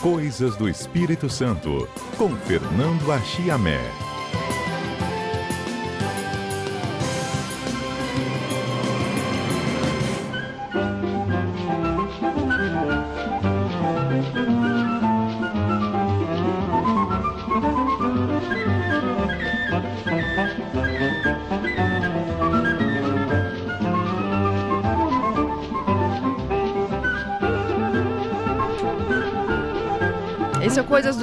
Coisas 0.00 0.56
do 0.56 0.66
Espírito 0.66 1.28
Santo, 1.28 1.86
com 2.16 2.34
Fernando 2.34 3.12
Achiamé. 3.12 4.09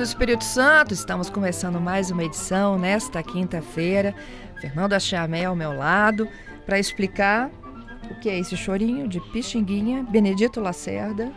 Espírito 0.07 0.43
Santo. 0.45 0.93
Estamos 0.93 1.29
começando 1.29 1.81
mais 1.81 2.09
uma 2.11 2.23
edição 2.23 2.79
nesta 2.79 3.21
quinta-feira. 3.21 4.15
Fernando 4.61 4.93
Achiamé 4.93 5.43
ao 5.43 5.53
meu 5.55 5.73
lado 5.73 6.27
para 6.65 6.79
explicar 6.79 7.49
o 8.09 8.15
que 8.15 8.29
é 8.29 8.39
esse 8.39 8.55
chorinho 8.55 9.05
de 9.07 9.19
Pixinguinha, 9.31 10.03
Benedito 10.09 10.61
Lacerda. 10.61 11.29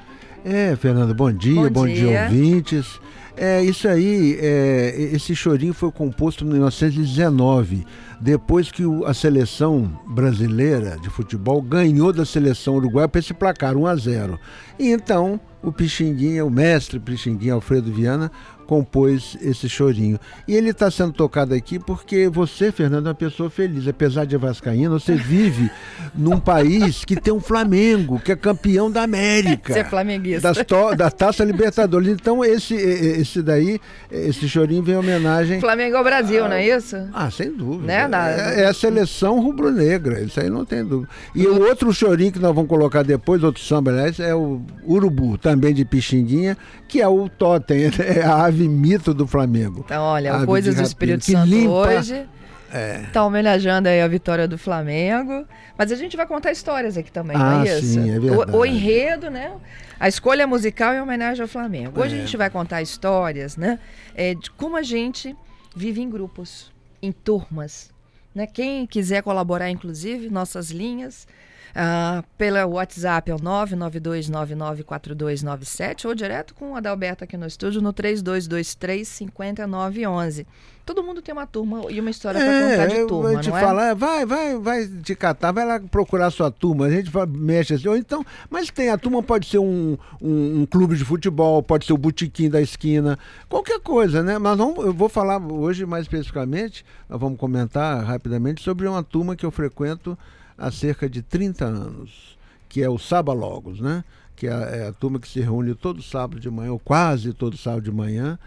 É, 0.44 0.74
Fernando, 0.76 1.12
bom 1.14 1.32
dia, 1.32 1.62
Bom 1.64 1.70
bom, 1.70 1.86
dia. 1.86 1.96
dia. 1.96 2.22
ouvintes. 2.24 3.00
É, 3.36 3.60
isso 3.62 3.88
aí, 3.88 4.38
é, 4.40 4.94
esse 5.12 5.34
chorinho 5.34 5.74
foi 5.74 5.90
composto 5.90 6.44
em 6.44 6.48
1919, 6.48 7.86
depois 8.20 8.70
que 8.70 8.84
o- 8.84 9.04
a 9.04 9.12
seleção 9.14 9.90
brasileira 10.08 10.96
de 11.00 11.08
futebol 11.10 11.60
ganhou 11.60 12.12
da 12.12 12.24
seleção 12.24 12.74
uruguaia 12.76 13.08
para 13.08 13.18
esse 13.18 13.32
placar 13.34 13.76
1 13.76 13.86
a 13.86 13.96
0. 13.96 14.38
E 14.78 14.88
então 14.90 15.40
o 15.62 15.70
Pixinguinha, 15.72 16.44
o 16.44 16.50
mestre 16.50 16.98
Pixinguinha 16.98 17.54
Alfredo 17.54 17.92
Viana, 17.92 18.30
compôs 18.70 19.36
esse 19.42 19.68
chorinho. 19.68 20.16
E 20.46 20.54
ele 20.54 20.70
está 20.70 20.88
sendo 20.92 21.12
tocado 21.12 21.52
aqui 21.52 21.76
porque 21.76 22.28
você, 22.28 22.70
Fernando, 22.70 23.06
é 23.06 23.08
uma 23.08 23.14
pessoa 23.16 23.50
feliz. 23.50 23.88
Apesar 23.88 24.24
de 24.24 24.36
vascaína, 24.36 24.90
você 24.90 25.16
vive 25.18 25.68
num 26.14 26.38
país 26.38 27.04
que 27.04 27.16
tem 27.20 27.34
um 27.34 27.40
Flamengo, 27.40 28.20
que 28.20 28.30
é 28.30 28.36
campeão 28.36 28.88
da 28.88 29.02
América 29.02 29.72
Você 29.74 29.80
é 29.80 29.84
flamenguista. 29.84 30.52
da 30.96 31.10
Taça 31.10 31.42
Libertadores. 31.42 32.06
Então, 32.10 32.44
esse, 32.44 32.74
esse 32.76 33.42
daí, 33.42 33.80
esse 34.08 34.48
chorinho 34.48 34.84
vem 34.84 34.94
em 34.94 34.98
homenagem. 34.98 35.58
Flamengo 35.58 35.96
ao 35.96 36.04
Brasil, 36.04 36.44
não 36.44 36.52
é 36.52 36.64
isso? 36.68 36.96
Ah, 37.12 37.28
sem 37.28 37.52
dúvida. 37.52 37.86
Né, 37.88 38.06
da- 38.08 38.30
É, 38.30 38.60
é 38.60 38.66
a 38.66 38.72
seleção 38.72 39.40
rubro-negra, 39.40 40.20
isso 40.20 40.38
aí 40.38 40.48
não 40.48 40.64
tem 40.64 40.84
dúvida. 40.84 41.08
E 41.34 41.44
o 41.44 41.60
outro 41.66 41.92
chorinho 41.92 42.30
que 42.30 42.38
nós 42.38 42.54
vamos 42.54 42.68
colocar 42.68 43.02
depois, 43.02 43.42
outro 43.42 43.60
samba, 43.64 43.90
aliás, 43.90 44.20
é 44.20 44.32
o 44.32 44.60
Urubu, 44.86 45.36
também 45.38 45.74
de 45.74 45.84
Pixinguinha, 45.84 46.56
que 46.86 47.00
é 47.00 47.08
o 47.08 47.28
totem, 47.28 47.90
é 47.98 48.22
a 48.22 48.44
ave 48.44 48.59
mito 48.68 49.12
do 49.14 49.26
Flamengo. 49.26 49.82
Então, 49.84 50.02
olha, 50.02 50.34
Ave 50.34 50.44
o 50.44 50.46
Coisas 50.46 50.74
do 50.74 50.82
Espírito 50.82 51.24
Santo 51.24 51.48
limpa- 51.48 51.70
hoje. 51.70 52.26
É. 52.72 52.98
Tá 53.12 53.24
homenageando 53.24 53.88
aí 53.88 54.00
a 54.00 54.06
vitória 54.06 54.46
do 54.46 54.56
Flamengo. 54.56 55.44
Mas 55.76 55.90
a 55.90 55.96
gente 55.96 56.16
vai 56.16 56.24
contar 56.26 56.52
histórias 56.52 56.96
aqui 56.96 57.10
também, 57.10 57.36
não 57.36 57.60
Ah, 57.60 57.66
é 57.66 57.78
isso? 57.78 57.86
sim, 57.94 58.10
é 58.14 58.18
O- 58.18 58.20
verdade. 58.20 58.56
O, 58.56 58.64
enredo, 58.64 59.28
né? 59.30 59.50
A 59.98 60.06
escolha 60.08 60.46
musical 60.46 60.94
em 60.94 61.00
homenagem 61.00 61.42
ao 61.42 61.48
Flamengo. 61.48 62.00
Hoje 62.00 62.14
É. 62.14 62.18
a 62.18 62.20
gente 62.24 62.36
vai 62.36 62.48
contar 62.50 62.80
histórias, 62.82 63.56
né? 63.56 63.78
é, 64.14 64.34
de 64.34 64.50
como 64.52 64.76
a 64.76 64.82
gente 64.82 65.34
vive 65.74 66.00
em 66.00 66.08
grupos, 66.10 66.70
em 67.02 67.10
turmas. 67.10 67.90
Né? 68.34 68.46
Quem 68.46 68.86
quiser 68.86 69.22
colaborar, 69.22 69.70
inclusive, 69.70 70.28
nossas 70.30 70.70
linhas. 70.70 71.26
Ah, 71.74 72.22
pela 72.36 72.66
WhatsApp 72.66 73.30
é 73.30 73.34
o 73.34 73.38
992994297 73.38 76.06
ou 76.06 76.14
direto 76.14 76.54
com 76.54 76.72
o 76.72 76.76
Adalberto 76.76 77.24
aqui 77.24 77.36
no 77.36 77.46
estúdio 77.46 77.82
no 77.82 77.92
3223-5911. 77.92 80.46
Todo 80.84 81.02
mundo 81.04 81.22
tem 81.22 81.32
uma 81.32 81.46
turma 81.46 81.82
e 81.88 82.00
uma 82.00 82.10
história 82.10 82.40
para 82.40 82.70
contar 82.70 82.86
de 82.88 83.06
turma, 83.06 83.30
vou 83.30 83.40
te 83.40 83.48
não 83.48 83.56
é? 83.56 83.60
falar, 83.60 83.94
vai, 83.94 84.26
vai, 84.26 84.58
vai 84.58 84.84
te 84.86 85.14
catar, 85.14 85.52
vai 85.52 85.64
lá 85.64 85.78
procurar 85.78 86.32
sua 86.32 86.50
turma. 86.50 86.86
A 86.86 86.90
gente 86.90 87.08
vai- 87.10 87.26
mexe 87.26 87.74
assim, 87.74 87.86
ou 87.86 87.96
então, 87.96 88.26
mas 88.48 88.70
tem, 88.70 88.88
a 88.88 88.98
turma 88.98 89.22
pode 89.22 89.46
ser 89.46 89.58
um, 89.58 89.96
um, 90.20 90.62
um 90.62 90.66
clube 90.66 90.96
de 90.96 91.04
futebol, 91.04 91.62
pode 91.62 91.86
ser 91.86 91.92
o 91.92 91.98
botequim 91.98 92.50
da 92.50 92.60
esquina, 92.60 93.16
qualquer 93.48 93.78
coisa, 93.78 94.20
né? 94.22 94.36
Mas 94.38 94.58
vamos, 94.58 94.84
eu 94.84 94.92
vou 94.92 95.08
falar 95.08 95.38
hoje 95.38 95.86
mais 95.86 96.06
especificamente, 96.06 96.84
nós 97.08 97.20
vamos 97.20 97.38
comentar 97.38 98.02
rapidamente 98.04 98.60
sobre 98.60 98.88
uma 98.88 99.04
turma 99.04 99.36
que 99.36 99.46
eu 99.46 99.52
frequento 99.52 100.18
há 100.60 100.70
cerca 100.70 101.08
de 101.08 101.22
30 101.22 101.64
anos, 101.64 102.38
que 102.68 102.82
é 102.82 102.88
o 102.88 102.98
Sabalogos, 102.98 103.80
né? 103.80 104.04
Que 104.36 104.46
é 104.46 104.52
a, 104.52 104.60
é 104.60 104.88
a 104.88 104.92
turma 104.92 105.18
que 105.18 105.26
se 105.26 105.40
reúne 105.40 105.74
todo 105.74 106.02
sábado 106.02 106.38
de 106.38 106.50
manhã, 106.50 106.72
ou 106.72 106.78
quase 106.78 107.32
todo 107.32 107.56
sábado 107.56 107.82
de 107.82 107.90
manhã, 107.90 108.38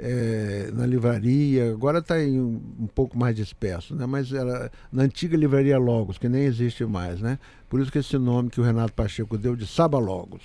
é, 0.00 0.70
na 0.72 0.86
livraria, 0.86 1.70
agora 1.72 1.98
está 1.98 2.14
um, 2.14 2.60
um 2.80 2.86
pouco 2.86 3.18
mais 3.18 3.34
disperso, 3.34 3.94
né? 3.96 4.06
mas 4.06 4.32
era 4.32 4.70
na 4.92 5.02
antiga 5.02 5.36
livraria 5.36 5.76
Logos, 5.76 6.18
que 6.18 6.28
nem 6.28 6.44
existe 6.44 6.84
mais, 6.84 7.20
né? 7.20 7.36
Por 7.68 7.80
isso 7.80 7.90
que 7.90 7.98
esse 7.98 8.16
nome 8.16 8.48
que 8.48 8.60
o 8.60 8.64
Renato 8.64 8.92
Pacheco 8.92 9.36
deu 9.36 9.56
de 9.56 9.66
Saba 9.66 9.98
Logos. 9.98 10.42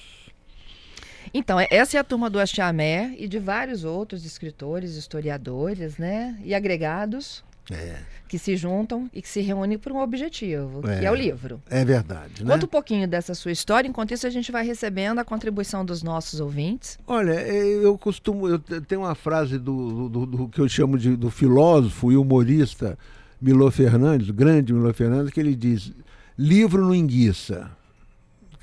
Então, 1.33 1.59
é- 1.59 1.67
essa 1.69 1.97
é 1.97 1.99
a 1.99 2.03
turma 2.03 2.29
do 2.29 2.39
Achiamé 2.39 3.15
e 3.17 3.27
de 3.27 3.37
vários 3.39 3.83
outros 3.83 4.25
escritores, 4.25 4.95
historiadores, 4.95 5.97
né? 5.97 6.37
E 6.43 6.53
agregados 6.55 7.43
É, 7.71 7.97
que 8.27 8.37
se 8.37 8.57
juntam 8.57 9.09
e 9.13 9.21
que 9.21 9.29
se 9.29 9.39
reúnem 9.41 9.77
por 9.77 9.91
um 9.93 9.99
objetivo, 9.99 10.81
que 10.81 10.89
É. 10.89 11.05
é 11.05 11.11
o 11.11 11.15
livro. 11.15 11.61
é 11.69 11.85
verdade, 11.85 12.43
né? 12.43 12.51
Conta 12.53 12.65
um 12.65 12.69
pouquinho 12.69 13.07
dessa 13.07 13.33
sua 13.33 13.51
história, 13.51 13.87
enquanto 13.87 14.13
isso 14.13 14.27
a 14.27 14.29
gente 14.29 14.51
vai 14.51 14.65
recebendo 14.65 15.19
a 15.19 15.23
contribuição 15.23 15.85
dos 15.85 16.03
nossos 16.03 16.39
ouvintes. 16.41 16.97
Olha, 17.07 17.31
é, 17.31 17.63
eu 17.63 17.97
costumo, 17.97 18.47
eu 18.49 18.59
te- 18.59 18.81
tenho 18.81 19.01
uma 19.01 19.15
frase 19.15 19.57
do, 19.57 20.09
do- 20.09 20.25
do 20.25 20.49
que 20.49 20.59
eu 20.59 20.67
chamo 20.67 20.97
de 20.97 21.15
do 21.15 21.29
filósofo 21.29 22.11
e 22.11 22.17
humorista 22.17 22.97
Milô 23.41 23.69
Fernandes, 23.71 24.29
o 24.29 24.33
grande 24.33 24.73
Milô 24.73 24.93
Fernandes, 24.93 25.31
que 25.31 25.39
ele 25.39 25.55
diz: 25.55 25.91
livro 26.37 26.81
não 26.81 26.93
enguiça. 26.95 27.69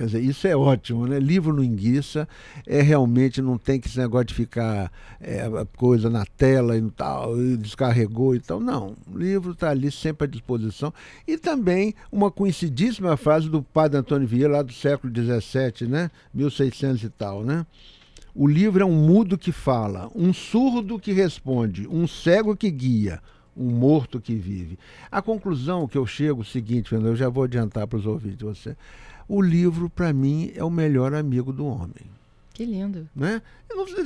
Quer 0.00 0.06
dizer, 0.06 0.20
isso 0.22 0.46
é 0.46 0.56
ótimo, 0.56 1.06
né? 1.06 1.20
Livro 1.20 1.52
não 1.52 1.62
enguiça, 1.62 2.26
é 2.66 2.80
realmente 2.80 3.42
não 3.42 3.58
tem 3.58 3.78
que 3.78 3.86
esse 3.86 3.98
negócio 3.98 4.28
de 4.28 4.34
ficar 4.34 4.90
é, 5.20 5.42
coisa 5.76 6.08
na 6.08 6.24
tela 6.24 6.74
e 6.74 6.90
tal, 6.92 7.38
e 7.38 7.54
descarregou 7.58 8.34
e 8.34 8.40
tal. 8.40 8.58
Não, 8.60 8.96
o 9.06 9.18
livro 9.18 9.52
está 9.52 9.68
ali 9.68 9.90
sempre 9.90 10.24
à 10.24 10.26
disposição. 10.26 10.90
E 11.28 11.36
também 11.36 11.94
uma 12.10 12.30
conhecidíssima 12.30 13.14
frase 13.18 13.50
do 13.50 13.62
padre 13.62 13.98
Antônio 13.98 14.26
Vieira, 14.26 14.54
lá 14.54 14.62
do 14.62 14.72
século 14.72 15.12
XVII, 15.14 15.86
né? 15.86 16.10
1600 16.32 17.04
e 17.04 17.10
tal, 17.10 17.44
né? 17.44 17.66
O 18.34 18.48
livro 18.48 18.82
é 18.82 18.86
um 18.86 19.06
mudo 19.06 19.36
que 19.36 19.52
fala, 19.52 20.10
um 20.14 20.32
surdo 20.32 20.98
que 20.98 21.12
responde, 21.12 21.86
um 21.86 22.06
cego 22.06 22.56
que 22.56 22.70
guia, 22.70 23.20
um 23.54 23.68
morto 23.68 24.18
que 24.18 24.34
vive. 24.34 24.78
A 25.12 25.20
conclusão 25.20 25.86
que 25.86 25.98
eu 25.98 26.06
chego 26.06 26.40
é 26.40 26.42
o 26.42 26.46
seguinte, 26.46 26.90
eu 26.90 27.14
já 27.14 27.28
vou 27.28 27.44
adiantar 27.44 27.86
para 27.86 27.98
os 27.98 28.06
ouvintes 28.06 28.38
de 28.38 28.44
você. 28.46 28.74
O 29.32 29.41
livro, 29.41 29.88
para 29.88 30.12
mim, 30.12 30.50
é 30.56 30.64
o 30.64 30.68
melhor 30.70 31.14
amigo 31.14 31.52
do 31.52 31.64
homem. 31.64 32.10
Que 32.52 32.66
lindo. 32.66 33.08
Né? 33.14 33.41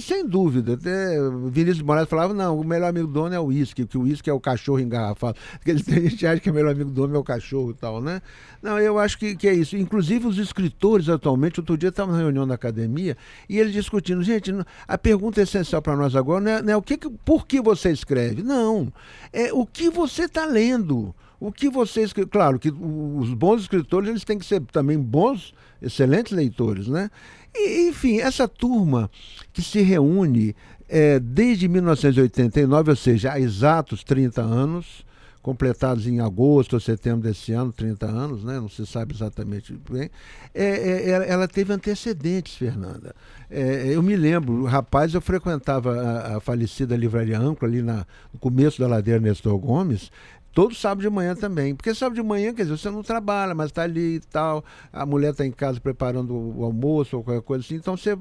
Sem 0.01 0.25
dúvida. 0.29 0.75
Até 0.75 1.17
Vinícius 1.51 1.79
de 1.79 1.85
Moraes 1.85 2.09
falava, 2.09 2.35
não, 2.35 2.61
o 2.61 2.63
melhor 2.63 2.91
amigo 2.91 3.09
do 3.09 3.23
homem 3.23 3.35
é 3.35 3.41
o 3.41 3.47
uísque, 3.47 3.87
que 3.87 3.97
o 3.97 4.03
uísque 4.03 4.29
é 4.29 4.33
o 4.35 4.39
cachorro 4.39 4.79
engarrafado. 4.79 5.37
Porque 5.59 5.75
tem 5.83 6.03
gente 6.03 6.17
que 6.17 6.27
acha 6.27 6.41
que 6.41 6.51
o 6.51 6.55
melhor 6.55 6.73
amigo 6.73 6.91
do 6.91 7.03
homem 7.03 7.17
é 7.17 7.19
o 7.19 7.25
cachorro 7.25 7.71
e 7.71 7.75
tal, 7.75 8.03
né? 8.03 8.21
Não, 8.63 8.79
eu 8.79 8.99
acho 8.99 9.19
que, 9.19 9.35
que 9.35 9.49
é 9.49 9.55
isso. 9.55 9.77
Inclusive 9.79 10.27
os 10.27 10.37
escritores 10.39 11.09
atualmente, 11.09 11.59
outro 11.59 11.77
dia 11.79 11.89
estava 11.89 12.13
na 12.13 12.19
reunião 12.19 12.47
da 12.47 12.55
academia 12.55 13.17
e 13.49 13.59
eles 13.59 13.73
discutindo, 13.73 14.23
gente, 14.23 14.53
a 14.87 14.99
pergunta 14.99 15.41
essencial 15.41 15.81
para 15.81 15.97
nós 15.97 16.15
agora 16.15 16.41
não 16.43 16.51
é, 16.53 16.63
não 16.63 16.73
é 16.75 16.77
o 16.77 16.83
que- 16.83 16.99
por 17.25 17.47
que 17.47 17.61
você 17.63 17.91
escreve, 17.91 18.43
não. 18.43 18.93
É 19.33 19.53
o 19.55 19.65
que 19.67 19.89
você 19.89 20.25
está 20.27 20.45
lendo. 20.45 21.13
O 21.45 21.53
que 21.53 21.69
você 21.69 22.01
escreve. 22.01 22.31
Claro 22.31 22.59
que 22.59 22.71
os 22.71 23.35
bons 23.35 23.61
escritores 23.61 24.09
eles 24.09 24.25
têm 24.25 24.39
que 24.39 24.47
ser 24.47 24.63
também 24.63 24.99
bons, 24.99 25.53
excelentes 25.83 26.33
leitores, 26.33 26.89
né? 26.89 27.11
E, 27.55 27.89
enfim, 27.91 28.19
essa 28.19 28.49
turma 28.49 29.11
que 29.53 29.61
se 29.61 29.83
reúne 29.83 30.57
eh, 30.89 31.21
desde 31.21 31.69
1989, 31.69 32.91
ou 32.91 32.97
seja, 32.97 33.33
há 33.33 33.39
exatos 33.39 34.03
30 34.03 34.41
anos, 34.41 35.05
completados 35.43 36.07
em 36.07 36.21
agosto 36.21 36.73
ou 36.73 36.81
setembro 36.81 37.29
desse 37.29 37.53
ano, 37.53 37.71
30 37.71 38.07
anos, 38.07 38.43
né? 38.43 38.59
não 38.59 38.69
se 38.71 38.87
sabe 38.87 39.15
exatamente 39.15 39.79
bem, 39.91 40.11
é, 40.55 40.65
é, 40.65 41.29
ela, 41.29 41.47
teve 41.47 41.71
antecedentes, 41.71 42.55
Fernanda. 42.55 43.15
É, 43.51 43.89
eu 43.89 44.03
me 44.03 44.17
lembro, 44.17 44.65
rapaz, 44.65 45.13
eu 45.13 45.21
frequentava 45.21 46.01
a, 46.01 46.37
a 46.39 46.41
falecida 46.41 46.97
livraria 46.97 47.39
Âncora, 47.39 47.71
ali 47.71 47.83
na, 47.83 48.07
no 48.33 48.39
começo 48.41 48.81
da 48.81 48.89
ladeira 48.89 49.21
Nestor 49.21 49.59
Gomes, 49.59 50.11
Todo 50.55 50.73
sábado 50.73 51.03
de 51.03 51.11
manhã 51.11 51.35
também. 51.35 51.75
Porque 51.75 51.93
sábado 51.93 52.15
de 52.15 52.23
manhã, 52.23 52.55
quer 52.55 52.63
dizer, 52.63 52.79
você 52.79 52.89
não 52.89 53.03
trabalha, 53.03 53.55
mas 53.55 53.67
está 53.67 53.83
ali 53.83 54.17
e 54.17 54.21
tal. 54.21 54.65
A 54.93 55.05
mulher 55.05 55.33
está 55.33 55.45
em 55.45 55.51
casa 55.51 55.81
preparando 55.81 56.33
o 56.33 56.65
almoço 56.65 57.17
ou 57.17 57.25
qualquer 57.25 57.43
coisa 57.43 57.65
assim. 57.65 57.75
Então 57.75 57.97
você 57.97 58.17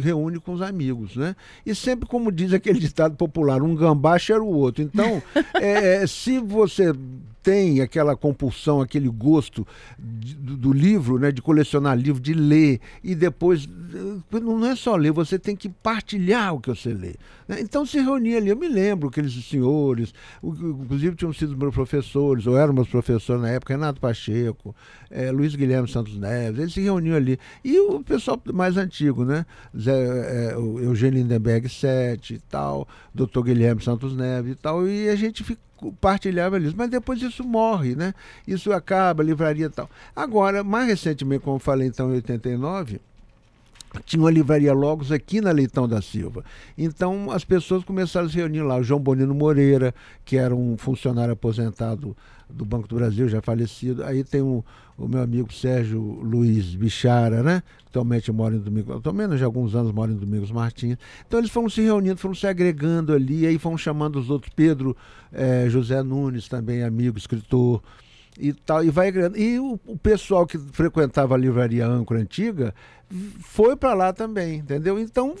reúne 0.00 0.38
com 0.38 0.52
os 0.52 0.62
amigos, 0.62 1.16
né? 1.16 1.34
E 1.66 1.74
sempre, 1.74 2.08
como 2.08 2.30
diz 2.30 2.52
aquele 2.52 2.78
ditado 2.78 3.16
popular, 3.16 3.62
um 3.62 3.74
gambá 3.74 4.16
cheira 4.16 4.42
o 4.42 4.46
outro. 4.46 4.82
Então, 4.82 5.20
é, 5.60 6.06
se 6.06 6.38
você 6.38 6.92
tem 7.42 7.80
aquela 7.80 8.16
compulsão, 8.16 8.80
aquele 8.80 9.08
gosto 9.08 9.66
de, 9.98 10.34
do, 10.34 10.72
livro, 10.72 11.18
né, 11.18 11.32
de 11.32 11.42
colecionar 11.42 11.96
livro, 11.98 12.20
de 12.20 12.32
ler, 12.32 12.80
e 13.02 13.14
depois, 13.14 13.68
eh, 14.32 14.40
não 14.40 14.64
é 14.64 14.76
só 14.76 14.94
ler, 14.94 15.10
você 15.12 15.38
tem 15.38 15.56
que 15.56 15.68
partilhar 15.68 16.54
o 16.54 16.60
que 16.60 16.68
você 16.68 16.94
lê. 16.94 17.14
Né? 17.48 17.60
Então 17.60 17.84
se 17.84 18.00
reunia 18.00 18.38
ali, 18.38 18.50
eu 18.50 18.56
me 18.56 18.68
lembro, 18.68 19.08
aqueles 19.08 19.32
senhores, 19.44 20.14
inclusive 20.42 21.16
tinham 21.16 21.32
sido 21.32 21.56
meus 21.56 21.74
professores, 21.74 22.46
ou 22.46 22.56
eram 22.56 22.72
meus 22.72 22.88
professores 22.88 23.42
na 23.42 23.50
época, 23.50 23.74
Renato 23.74 24.00
Pacheco, 24.00 24.74
é, 25.10 25.30
Luiz 25.30 25.54
Guilherme 25.54 25.88
Santos 25.88 26.16
Neves, 26.16 26.60
eles 26.60 26.72
se 26.72 26.80
reuniam 26.80 27.16
ali. 27.16 27.38
E 27.64 27.78
o 27.78 28.02
pessoal 28.02 28.40
mais 28.52 28.76
antigo, 28.76 29.24
né? 29.24 29.44
Zé, 29.76 29.92
é, 29.92 30.54
Eugênio 30.54 31.20
Lindenberg 31.20 31.68
Sete 31.68 32.34
e 32.34 32.38
tal, 32.38 32.86
doutor 33.14 33.42
Guilherme 33.42 33.82
Santos 33.82 34.16
Neves 34.16 34.52
e 34.52 34.54
tal, 34.54 34.86
e 34.86 35.08
a 35.08 35.16
gente 35.16 35.42
fica, 35.42 35.60
partilhava 36.00 36.58
isso. 36.58 36.74
Mas 36.76 36.90
depois 36.90 37.20
isso 37.20 37.44
morre, 37.44 37.94
né? 37.96 38.14
Isso 38.46 38.72
acaba, 38.72 39.22
livraria 39.22 39.66
e 39.66 39.70
tal. 39.70 39.88
Agora, 40.14 40.62
mais 40.62 40.86
recentemente, 40.86 41.42
como 41.44 41.58
falei 41.58 41.88
então 41.88 42.10
em 42.10 42.14
89, 42.14 43.00
tinha 44.00 44.22
uma 44.22 44.30
livraria 44.30 44.72
Logos 44.72 45.12
aqui 45.12 45.40
na 45.40 45.50
Leitão 45.50 45.86
da 45.86 46.00
Silva. 46.00 46.44
Então 46.76 47.30
as 47.30 47.44
pessoas 47.44 47.84
começaram 47.84 48.26
a 48.26 48.30
se 48.30 48.36
reunir 48.36 48.62
lá. 48.62 48.76
O 48.76 48.82
João 48.82 49.00
Bonino 49.00 49.34
Moreira, 49.34 49.94
que 50.24 50.36
era 50.36 50.54
um 50.54 50.76
funcionário 50.76 51.32
aposentado 51.32 52.16
do 52.48 52.64
Banco 52.64 52.86
do 52.86 52.94
Brasil, 52.94 53.28
já 53.28 53.40
falecido. 53.40 54.04
Aí 54.04 54.24
tem 54.24 54.42
o, 54.42 54.64
o 54.96 55.08
meu 55.08 55.22
amigo 55.22 55.52
Sérgio 55.52 56.00
Luiz 56.00 56.74
Bichara, 56.74 57.42
né? 57.42 57.62
Atualmente 57.86 58.30
mora 58.32 58.54
em 58.54 58.58
Domingos, 58.58 58.96
atualmente 58.96 59.42
há 59.42 59.44
alguns 59.44 59.74
anos 59.74 59.92
mora 59.92 60.12
em 60.12 60.16
Domingos 60.16 60.50
Martins. 60.50 60.96
Então 61.26 61.38
eles 61.38 61.50
foram 61.50 61.68
se 61.68 61.82
reunindo, 61.82 62.16
foram 62.16 62.34
se 62.34 62.46
agregando 62.46 63.12
ali, 63.12 63.46
aí 63.46 63.58
foram 63.58 63.76
chamando 63.76 64.18
os 64.18 64.30
outros, 64.30 64.52
Pedro 64.54 64.96
eh, 65.32 65.66
José 65.68 66.02
Nunes, 66.02 66.48
também 66.48 66.82
amigo, 66.82 67.18
escritor 67.18 67.82
e 68.38 68.52
tal, 68.52 68.84
e 68.84 68.90
vai 68.90 69.08
agregando. 69.08 69.38
E 69.38 69.58
o, 69.58 69.78
o 69.86 69.96
pessoal 69.96 70.46
que 70.46 70.58
frequentava 70.58 71.34
a 71.34 71.38
livraria 71.38 71.86
Âncora 71.86 72.20
Antiga 72.20 72.74
foi 73.40 73.76
para 73.76 73.94
lá 73.94 74.12
também, 74.12 74.56
entendeu? 74.56 74.98
Então 74.98 75.34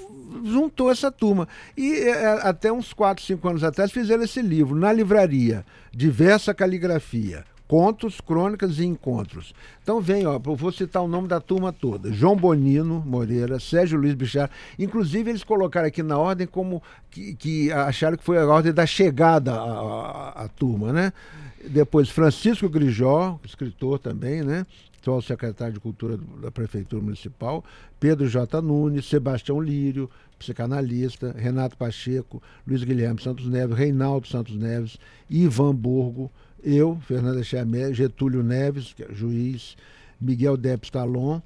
juntou 0.44 0.90
essa 0.90 1.10
turma. 1.10 1.48
E 1.76 1.94
é, 1.94 2.26
até 2.42 2.72
uns 2.72 2.92
4, 2.92 3.24
5 3.24 3.48
anos 3.48 3.64
atrás 3.64 3.90
fizeram 3.90 4.22
esse 4.22 4.42
livro, 4.42 4.76
na 4.76 4.92
livraria, 4.92 5.64
Diversa 5.90 6.52
Caligrafia. 6.52 7.44
Contos, 7.72 8.20
crônicas 8.20 8.78
e 8.78 8.84
encontros. 8.84 9.54
Então 9.82 9.98
vem, 9.98 10.26
ó, 10.26 10.38
vou 10.38 10.70
citar 10.70 11.02
o 11.02 11.08
nome 11.08 11.26
da 11.26 11.40
turma 11.40 11.72
toda. 11.72 12.12
João 12.12 12.36
Bonino 12.36 13.02
Moreira, 13.06 13.58
Sérgio 13.58 13.98
Luiz 13.98 14.12
Bichar. 14.12 14.50
Inclusive, 14.78 15.30
eles 15.30 15.42
colocaram 15.42 15.88
aqui 15.88 16.02
na 16.02 16.18
ordem 16.18 16.46
como 16.46 16.82
que, 17.10 17.34
que 17.34 17.72
acharam 17.72 18.18
que 18.18 18.24
foi 18.24 18.36
a 18.36 18.46
ordem 18.46 18.74
da 18.74 18.84
chegada 18.84 19.54
à, 19.54 19.62
à, 19.62 20.44
à 20.44 20.48
turma, 20.48 20.92
né? 20.92 21.14
Depois 21.66 22.10
Francisco 22.10 22.68
Grijó, 22.68 23.40
escritor 23.42 23.98
também, 23.98 24.42
né? 24.42 24.66
atual 24.98 25.22
secretário 25.22 25.72
de 25.72 25.80
Cultura 25.80 26.18
da 26.42 26.50
Prefeitura 26.50 27.02
Municipal, 27.02 27.64
Pedro 27.98 28.28
J. 28.28 28.60
Nunes, 28.60 29.06
Sebastião 29.06 29.58
Lírio, 29.60 30.10
psicanalista, 30.38 31.34
Renato 31.36 31.76
Pacheco, 31.76 32.42
Luiz 32.66 32.84
Guilherme 32.84 33.20
Santos 33.20 33.48
Neves, 33.48 33.76
Reinaldo 33.76 34.28
Santos 34.28 34.54
Neves, 34.56 34.98
Ivan 35.28 35.74
Borgo, 35.74 36.30
eu, 36.62 36.98
Fernanda 37.06 37.42
Chamé, 37.42 37.92
Getúlio 37.92 38.42
Neves, 38.42 38.94
é 38.98 39.12
juiz, 39.12 39.76
Miguel 40.20 40.56
Depes 40.56 40.90
Talon, 40.90 41.40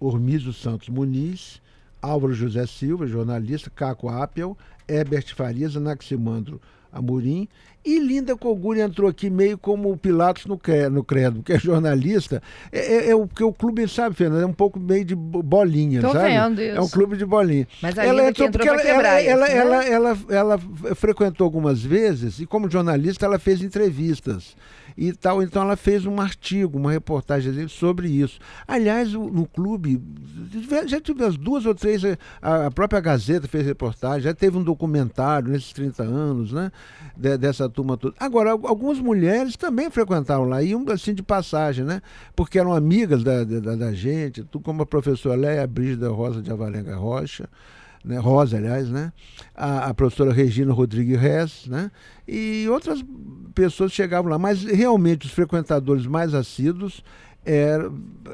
Ormizo 0.00 0.52
Santos 0.52 0.88
Muniz, 0.88 1.60
Álvaro 2.00 2.34
José 2.34 2.66
Silva, 2.66 3.06
jornalista, 3.06 3.70
Caco 3.70 4.08
Apel, 4.08 4.56
Herbert 4.88 5.34
Farias, 5.34 5.76
Anaximandro 5.76 6.60
Amorim. 6.94 7.48
E 7.84 7.98
Linda 7.98 8.34
Coguri 8.34 8.80
entrou 8.80 9.10
aqui 9.10 9.28
meio 9.28 9.58
como 9.58 9.92
o 9.92 9.96
Pilatos 9.96 10.46
no, 10.46 10.58
no 10.90 11.04
Credo, 11.04 11.42
que 11.42 11.52
é 11.52 11.58
jornalista. 11.58 12.42
É, 12.72 12.78
é, 12.78 13.10
é 13.10 13.14
o 13.14 13.28
que 13.28 13.44
o 13.44 13.52
clube, 13.52 13.86
sabe, 13.86 14.16
Fernanda? 14.16 14.42
É 14.42 14.46
um 14.46 14.54
pouco 14.54 14.80
meio 14.80 15.04
de 15.04 15.14
bolinha, 15.14 16.00
Tô 16.00 16.12
sabe? 16.12 16.30
Vendo 16.30 16.62
isso. 16.62 16.78
É 16.78 16.80
um 16.80 16.88
clube 16.88 17.18
de 17.18 17.26
bolinha. 17.26 17.68
Mas 17.82 17.98
a 17.98 18.04
ela 18.04 18.20
Linda 18.20 18.30
entrou, 18.30 18.48
entrou 18.48 18.66
porque 18.66 18.88
ela, 18.88 19.20
ela, 19.20 19.20
isso, 19.20 19.56
ela, 19.58 19.78
né? 19.78 19.90
ela, 19.90 20.18
ela, 20.30 20.58
ela, 20.58 20.94
frequentou 20.94 21.44
algumas 21.44 21.82
vezes 21.82 22.38
e, 22.38 22.46
como 22.46 22.70
jornalista, 22.70 23.26
ela 23.26 23.38
fez 23.38 23.60
entrevistas 23.60 24.56
e 24.96 25.12
tal. 25.12 25.42
Então 25.42 25.62
ela 25.62 25.76
fez 25.76 26.06
um 26.06 26.20
artigo, 26.20 26.78
uma 26.78 26.92
reportagem 26.92 27.68
sobre 27.68 28.08
isso. 28.08 28.38
Aliás, 28.66 29.12
no 29.12 29.46
clube, 29.46 30.00
já 30.86 31.00
tive 31.00 31.24
as 31.24 31.36
duas 31.36 31.66
ou 31.66 31.74
três, 31.74 32.02
a 32.40 32.70
própria 32.70 33.00
Gazeta 33.00 33.48
fez 33.48 33.66
reportagem, 33.66 34.22
já 34.22 34.34
teve 34.34 34.56
um 34.56 34.62
documentário 34.62 35.50
nesses 35.50 35.72
30 35.72 36.02
anos, 36.02 36.52
né? 36.52 36.70
Dessa 37.16 37.68
turma 37.68 37.96
toda. 37.96 38.14
Agora, 38.18 38.50
algumas 38.50 38.98
mulheres 38.98 39.56
também 39.56 39.90
frequentaram 39.90 40.44
lá, 40.44 40.62
iam 40.62 40.84
assim 40.90 41.14
de 41.14 41.22
passagem, 41.22 41.84
né? 41.84 42.02
Porque 42.34 42.58
eram 42.58 42.72
amigas 42.72 43.22
da, 43.22 43.44
da, 43.44 43.76
da 43.76 43.92
gente, 43.92 44.42
tu, 44.44 44.60
como 44.60 44.82
a 44.82 44.86
professora 44.86 45.36
Leia 45.36 45.66
Brígida 45.66 46.08
Rosa 46.08 46.42
de 46.42 46.50
Avalenga 46.50 46.96
Rocha 46.96 47.48
né, 48.04 48.18
Rosa, 48.18 48.58
aliás, 48.58 48.90
né, 48.90 49.12
a, 49.54 49.86
a, 49.86 49.94
professora 49.94 50.30
Regina 50.30 50.74
Rodrigues 50.74 51.18
Rez, 51.18 51.66
né, 51.66 51.90
e 52.28 52.66
outras 52.68 53.02
pessoas 53.54 53.92
chegavam 53.92 54.30
lá. 54.30 54.38
Mas 54.38 54.62
realmente 54.62 55.26
os 55.26 55.32
frequentadores 55.32 56.06
mais 56.06 56.34
assíduos 56.34 57.02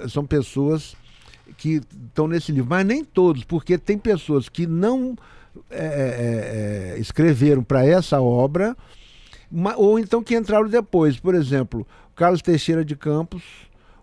são 0.09 0.25
pessoas 0.25 0.97
que 1.57 1.81
estão 2.07 2.27
nesse 2.27 2.53
livro, 2.53 2.71
mas 2.71 2.87
nem 2.87 3.05
todos, 3.05 3.45
porque 3.45 3.77
tem 3.77 3.99
pessoas 3.99 4.49
que 4.49 4.67
não 4.67 5.17
é, 5.71 6.95
é, 6.95 6.95
é 6.95 7.01
escreveram 7.01 7.63
para 7.63 7.85
essa 7.85 8.21
obra, 8.21 8.77
ou 9.77 9.99
então 9.99 10.23
que 10.23 10.37
entraram 10.37 10.69
depois. 10.69 11.19
Por 11.19 11.35
exemplo, 11.35 11.87
Carlos 12.15 12.43
Teixeira 12.43 12.85
de 12.85 12.97
Campos, 12.97 13.43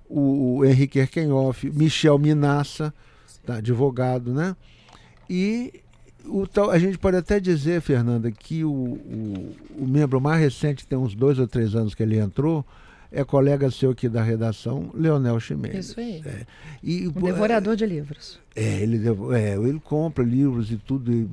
o, 0.09 0.57
o 0.57 0.65
Henrique 0.65 0.99
Erkenhoff, 0.99 1.69
Michel 1.71 2.17
Minassa, 2.17 2.93
tá, 3.45 3.55
advogado, 3.55 4.33
né? 4.33 4.55
E 5.29 5.81
a 6.71 6.79
gente 6.79 6.97
pode 6.97 7.17
até 7.17 7.39
dizer, 7.39 7.81
Fernanda, 7.81 8.31
que 8.31 8.63
o, 8.63 8.71
o, 8.71 9.55
o 9.79 9.87
membro 9.87 10.19
mais 10.19 10.39
recente, 10.39 10.85
tem 10.85 10.97
uns 10.97 11.15
dois 11.15 11.39
ou 11.39 11.47
três 11.47 11.75
anos 11.75 11.95
que 11.95 12.03
ele 12.03 12.17
entrou, 12.17 12.65
é 13.11 13.23
colega 13.23 13.71
seu 13.71 13.91
aqui 13.91 14.09
da 14.09 14.21
redação, 14.21 14.89
Leonel 14.93 15.39
Chimenez. 15.39 15.89
Isso 15.89 15.99
aí. 15.99 16.21
É. 16.25 16.45
E, 16.83 17.07
um 17.07 17.11
devorador 17.11 17.75
de 17.75 17.85
livros. 17.85 18.39
É, 18.55 18.81
ele, 18.81 19.01
é, 19.35 19.55
ele 19.55 19.79
compra 19.79 20.23
livros 20.23 20.71
e 20.71 20.77
tudo. 20.77 21.11
E, 21.11 21.27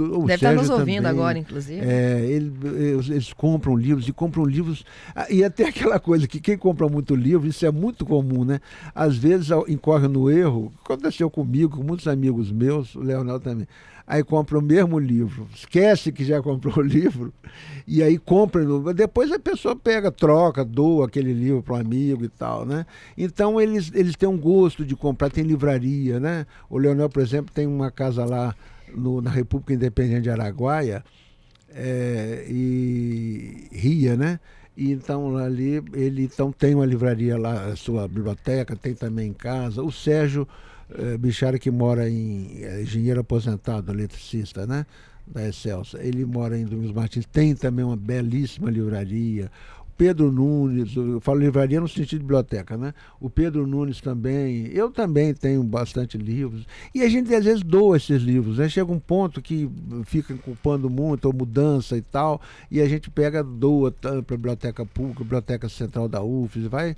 o 0.00 0.20
Deve 0.20 0.34
estar 0.34 0.54
nos 0.54 0.70
ouvindo 0.70 1.02
também, 1.02 1.10
agora, 1.10 1.38
inclusive. 1.38 1.80
É, 1.80 2.20
ele, 2.20 2.52
eles, 2.76 3.08
eles, 3.10 3.32
compram 3.32 3.76
livros 3.76 4.08
e 4.08 4.12
compram 4.12 4.44
livros. 4.44 4.84
Ah, 5.14 5.26
e 5.28 5.44
até 5.44 5.66
aquela 5.68 5.98
coisa 5.98 6.26
que 6.26 6.40
quem 6.40 6.56
compra 6.56 6.88
muito 6.88 7.14
livro, 7.14 7.48
isso 7.48 7.66
é 7.66 7.70
muito 7.70 8.06
comum, 8.06 8.44
né? 8.44 8.60
Às 8.94 9.16
vezes 9.16 9.48
incorre 9.68 10.08
no 10.08 10.30
erro, 10.30 10.72
aconteceu 10.84 11.28
comigo, 11.30 11.76
com 11.76 11.82
muitos 11.82 12.06
amigos 12.06 12.50
meus, 12.50 12.94
o 12.94 13.00
Leonel 13.00 13.40
também 13.40 13.66
aí 14.08 14.24
compra 14.24 14.58
o 14.58 14.62
mesmo 14.62 14.98
livro, 14.98 15.46
esquece 15.54 16.10
que 16.10 16.24
já 16.24 16.40
comprou 16.40 16.78
o 16.78 16.80
livro, 16.80 17.30
e 17.86 18.02
aí 18.02 18.16
compra. 18.16 18.64
Depois 18.94 19.30
a 19.30 19.38
pessoa 19.38 19.76
pega, 19.76 20.10
troca, 20.10 20.64
doa 20.64 21.06
aquele 21.06 21.34
livro 21.34 21.62
para 21.62 21.74
um 21.74 21.80
amigo 21.80 22.24
e 22.24 22.28
tal, 22.28 22.64
né? 22.64 22.86
Então 23.16 23.60
eles, 23.60 23.92
eles 23.94 24.16
têm 24.16 24.28
um 24.28 24.38
gosto 24.38 24.82
de 24.82 24.96
comprar, 24.96 25.28
tem 25.28 25.44
livraria, 25.44 26.18
né? 26.18 26.46
O 26.70 26.78
Leonel, 26.78 27.10
por 27.10 27.22
exemplo, 27.22 27.52
tem 27.54 27.66
uma 27.66 27.90
casa 27.90 28.24
lá 28.24 28.54
no, 28.94 29.20
na 29.20 29.30
República 29.30 29.74
Independente 29.74 30.22
de 30.22 30.30
Araguaia 30.30 31.04
é, 31.68 32.46
e 32.48 33.68
Ria, 33.70 34.16
né? 34.16 34.40
E 34.74 34.90
então 34.90 35.36
ali 35.36 35.82
ele 35.92 36.24
então 36.24 36.50
tem 36.50 36.74
uma 36.74 36.86
livraria 36.86 37.36
lá, 37.36 37.66
a 37.66 37.76
sua 37.76 38.08
biblioteca, 38.08 38.74
tem 38.74 38.94
também 38.94 39.28
em 39.28 39.34
casa. 39.34 39.82
O 39.82 39.92
Sérgio 39.92 40.48
uh, 40.90 41.18
Bichara 41.18 41.58
que 41.58 41.70
mora 41.70 42.08
em 42.08 42.62
é, 42.62 42.82
engenheiro 42.82 43.20
aposentado, 43.20 43.92
eletricista, 43.92 44.66
né? 44.66 44.86
Da 45.26 45.46
Excelsa. 45.46 46.02
Ele 46.02 46.24
mora 46.24 46.56
em 46.56 46.64
Domingos 46.64 46.92
Martins, 46.92 47.26
tem 47.26 47.54
também 47.54 47.84
uma 47.84 47.96
belíssima 47.96 48.70
livraria. 48.70 49.50
Pedro 49.98 50.30
Nunes, 50.30 50.94
eu 50.94 51.20
falo 51.20 51.40
livraria 51.40 51.80
no 51.80 51.88
sentido 51.88 52.20
de 52.20 52.24
biblioteca, 52.24 52.76
né? 52.76 52.94
O 53.20 53.28
Pedro 53.28 53.66
Nunes 53.66 54.00
também, 54.00 54.68
eu 54.68 54.92
também 54.92 55.34
tenho 55.34 55.60
bastante 55.64 56.16
livros. 56.16 56.64
E 56.94 57.02
a 57.02 57.08
gente 57.08 57.34
às 57.34 57.44
vezes 57.44 57.64
doa 57.64 57.96
esses 57.96 58.22
livros, 58.22 58.58
né? 58.58 58.68
Chega 58.68 58.92
um 58.92 59.00
ponto 59.00 59.42
que 59.42 59.68
fica 60.06 60.34
culpando 60.36 60.88
muito, 60.88 61.24
ou 61.24 61.34
mudança 61.34 61.96
e 61.96 62.00
tal, 62.00 62.40
e 62.70 62.80
a 62.80 62.88
gente 62.88 63.10
pega, 63.10 63.42
doa 63.42 63.90
para 63.90 64.18
a 64.18 64.22
biblioteca 64.22 64.86
pública, 64.86 65.24
biblioteca 65.24 65.68
central 65.68 66.08
da 66.08 66.22
UFES, 66.22 66.66
vai 66.66 66.94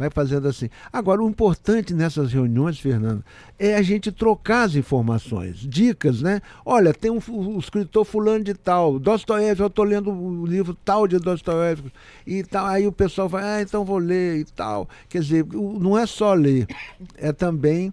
vai 0.00 0.08
fazendo 0.08 0.48
assim. 0.48 0.70
Agora, 0.90 1.22
o 1.22 1.28
importante 1.28 1.92
nessas 1.92 2.32
reuniões, 2.32 2.80
Fernando, 2.80 3.22
é 3.58 3.74
a 3.74 3.82
gente 3.82 4.10
trocar 4.10 4.62
as 4.62 4.74
informações, 4.74 5.58
dicas, 5.58 6.22
né? 6.22 6.40
Olha, 6.64 6.94
tem 6.94 7.10
um, 7.10 7.20
um 7.28 7.58
escritor 7.58 8.06
fulano 8.06 8.42
de 8.42 8.54
tal, 8.54 8.98
Dostoiévski, 8.98 9.60
eu 9.60 9.66
estou 9.66 9.84
lendo 9.84 10.10
o 10.10 10.40
um 10.40 10.46
livro 10.46 10.72
tal 10.72 11.06
de 11.06 11.18
Dostoiévski, 11.18 11.92
e 12.26 12.42
tal, 12.42 12.66
aí 12.66 12.86
o 12.86 12.92
pessoal 12.92 13.28
vai, 13.28 13.44
ah, 13.44 13.60
então 13.60 13.84
vou 13.84 13.98
ler 13.98 14.38
e 14.38 14.44
tal. 14.46 14.88
Quer 15.06 15.20
dizer, 15.20 15.44
não 15.44 15.98
é 15.98 16.06
só 16.06 16.32
ler, 16.32 16.66
é 17.18 17.30
também 17.30 17.92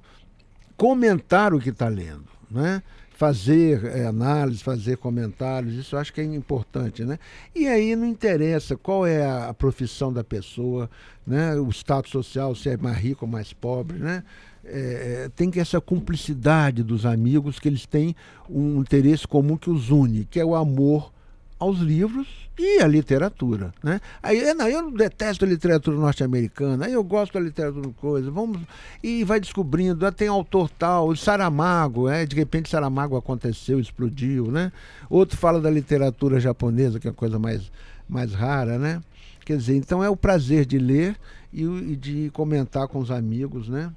comentar 0.78 1.54
o 1.54 1.60
que 1.60 1.72
está 1.72 1.90
lendo. 1.90 2.24
né? 2.50 2.82
Fazer 3.18 3.84
é, 3.84 4.06
análise, 4.06 4.64
fazer 4.64 4.98
comentários, 4.98 5.74
isso 5.74 5.96
eu 5.96 6.00
acho 6.00 6.14
que 6.14 6.22
é 6.22 6.24
importante, 6.24 7.04
né? 7.04 7.18
E 7.56 7.68
aí 7.68 7.96
não 7.96 8.06
interessa 8.06 8.78
qual 8.78 9.08
é 9.08 9.26
a, 9.26 9.52
profissão 9.56 10.14
da 10.14 10.24
pessoa, 10.24 10.88
né? 11.26 11.56
O 11.56 11.68
status 11.72 12.12
social, 12.12 12.54
se 12.54 12.70
é 12.70 12.78
mais 12.78 12.96
rico 12.96 13.26
ou 13.26 13.32
mais 13.32 13.52
pobre, 13.52 13.98
né? 13.98 14.24
É, 14.64 15.24
é 15.26 15.30
tem 15.36 15.50
que 15.50 15.60
essa 15.60 15.82
cumplicidade 15.82 16.84
dos 16.84 17.08
amigos 17.08 17.60
que 17.60 17.68
eles 17.68 17.88
têm 17.88 18.16
um 18.48 18.82
interesse 18.82 19.28
comum 19.28 19.58
que 19.58 19.72
os 19.72 19.90
une, 19.90 20.26
que 20.26 20.40
é 20.40 20.46
o 20.46 20.54
amor 20.54 21.12
aos 21.60 21.80
livros 21.80 22.28
e 22.58 22.82
à 22.82 22.88
literatura, 22.88 23.74
né? 23.84 24.00
Aí, 24.22 24.54
não, 24.54 24.68
eu 24.68 24.92
detesto 24.92 25.46
a 25.46 25.48
literatura 25.48 25.98
norte-americana, 25.98 26.86
aí 26.86 26.94
eu 26.94 27.04
gosto 27.04 27.34
da 27.34 27.40
literatura 27.40 27.90
coisa, 27.98 28.32
vamos 28.32 28.62
e 29.04 29.24
vai 29.24 29.40
descobrindo, 29.40 30.06
ah, 30.06 30.12
tem 30.12 30.28
autor 30.28 30.70
tal, 30.70 31.16
Saramago, 31.16 32.10
é, 32.10 32.26
de 32.26 32.36
repente 32.36 32.70
Saramago 32.70 33.16
aconteceu, 33.16 33.80
explodiu, 33.80 34.52
né? 34.52 34.72
Outro 35.10 35.38
fala 35.38 35.62
da 35.62 35.70
literatura 35.70 36.40
japonesa, 36.40 37.00
que 37.00 37.08
é 37.08 37.12
a 37.12 37.14
coisa 37.14 37.38
mais 37.38 37.72
mais 38.10 38.34
rara, 38.34 38.80
né? 38.80 39.02
Quer 39.46 39.58
dizer, 39.58 39.76
então 39.76 40.04
é 40.04 40.10
o 40.10 40.16
prazer 40.16 40.66
de 40.66 40.78
ler 40.78 41.16
e, 41.54 41.64
e 41.64 41.96
de 41.96 42.30
comentar 42.32 42.88
com 42.88 43.00
os 43.00 43.12
amigos, 43.12 43.68
né? 43.68 43.92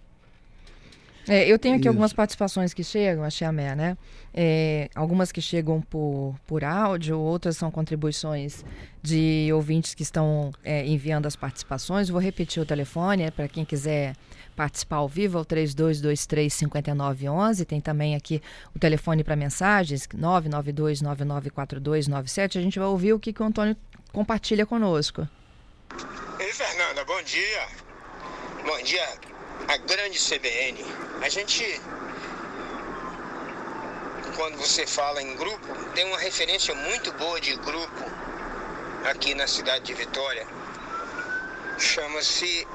É, 1.29 1.47
eu 1.47 1.59
tenho 1.59 1.75
aqui 1.75 1.83
Isso. 1.83 1.91
algumas 1.91 2.13
participações 2.13 2.73
que 2.73 2.83
chegam, 2.83 3.25
a 3.25 3.31
Xiamé, 3.31 3.75
né? 3.75 3.97
É, 4.33 4.89
algumas 4.95 5.31
que 5.31 5.41
chegam 5.41 5.81
por, 5.81 6.35
por 6.47 6.65
áudio, 6.65 7.19
outras 7.19 7.57
são 7.57 7.71
contribuições 7.71 8.65
de 9.03 9.51
ouvintes 9.53 9.95
que 9.95 10.03
estão 10.03 10.51
é, 10.65 10.87
enviando 10.87 11.27
as 11.27 11.37
participações. 11.37 12.09
Vou 12.09 12.21
repetir 12.21 12.63
o 12.63 12.67
telefone 12.67 13.25
é, 13.25 13.31
para 13.31 13.49
quem 13.49 13.65
quiser 13.65 14.15
participar 14.57 14.97
ao 14.97 15.09
vivo, 15.09 15.39
é 15.39 15.41
o 15.41 15.45
3223-5911. 15.45 17.65
Tem 17.65 17.81
também 17.81 18.15
aqui 18.15 18.43
o 18.75 18.79
telefone 18.79 19.25
para 19.25 19.35
mensagens, 19.37 20.07
992-994297. 20.07 22.59
A 22.59 22.63
gente 22.63 22.79
vai 22.79 22.89
ouvir 22.89 23.15
o 23.15 23.19
que, 23.19 23.33
que 23.33 23.43
o 23.43 23.47
Antônio 23.47 23.75
compartilha 24.13 24.67
conosco. 24.67 25.27
Ei, 26.39 26.53
Fernanda, 26.53 27.05
bom 27.05 27.21
dia. 27.23 27.67
Bom 28.65 28.81
dia, 28.83 29.09
a 29.67 29.77
grande 29.79 30.19
CBN. 30.19 30.85
A 31.23 31.29
gente, 31.29 31.81
quando 34.37 34.57
você 34.57 34.87
fala 34.87 35.23
em 35.23 35.37
grupo, 35.37 35.67
tem 35.95 36.07
uma 36.07 36.19
referência 36.19 36.75
muito 36.75 37.13
boa 37.13 37.39
de 37.39 37.55
grupo 37.57 38.05
aqui 39.05 39.35
na 39.35 39.47
cidade 39.47 39.85
de 39.85 39.93
Vitória. 39.93 40.47
Chama-se 41.79 42.67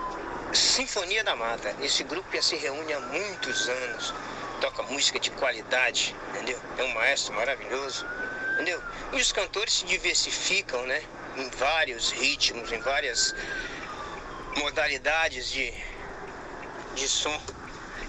Sinfonia 0.53 1.23
da 1.23 1.35
Mata. 1.35 1.75
Esse 1.81 2.03
grupo 2.03 2.27
já 2.35 2.41
se 2.43 2.55
reúne 2.55 2.93
há 2.93 2.99
muitos 2.99 3.67
anos. 3.67 4.13
Toca 4.61 4.83
música 4.83 5.19
de 5.19 5.31
qualidade, 5.31 6.15
entendeu? 6.29 6.59
É 6.77 6.83
um 6.83 6.93
maestro 6.93 7.33
maravilhoso, 7.33 8.05
entendeu? 8.53 8.81
E 9.11 9.19
os 9.19 9.31
cantores 9.31 9.73
se 9.73 9.85
diversificam, 9.85 10.85
né? 10.85 11.01
Em 11.35 11.49
vários 11.49 12.11
ritmos, 12.11 12.71
em 12.71 12.79
várias 12.79 13.33
modalidades 14.55 15.49
de, 15.49 15.73
de 16.93 17.07
som. 17.07 17.41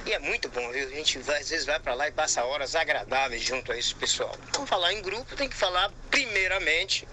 E 0.06 0.12
é 0.12 0.20
muito 0.20 0.48
bom, 0.48 0.70
viu? 0.70 0.86
A 0.86 0.90
gente 0.90 1.18
vai, 1.18 1.40
às 1.40 1.50
vezes 1.50 1.66
vai 1.66 1.80
para 1.80 1.92
lá 1.94 2.06
e 2.06 2.12
passa 2.12 2.44
horas 2.44 2.76
agradáveis 2.76 3.42
junto 3.42 3.72
a 3.72 3.76
esse 3.76 3.92
pessoal. 3.92 4.32
Então, 4.48 4.64
falar 4.64 4.92
em 4.92 5.02
grupo 5.02 5.34
tem 5.34 5.48
que 5.48 5.56
falar 5.56 5.90
primeiramente 6.10 7.06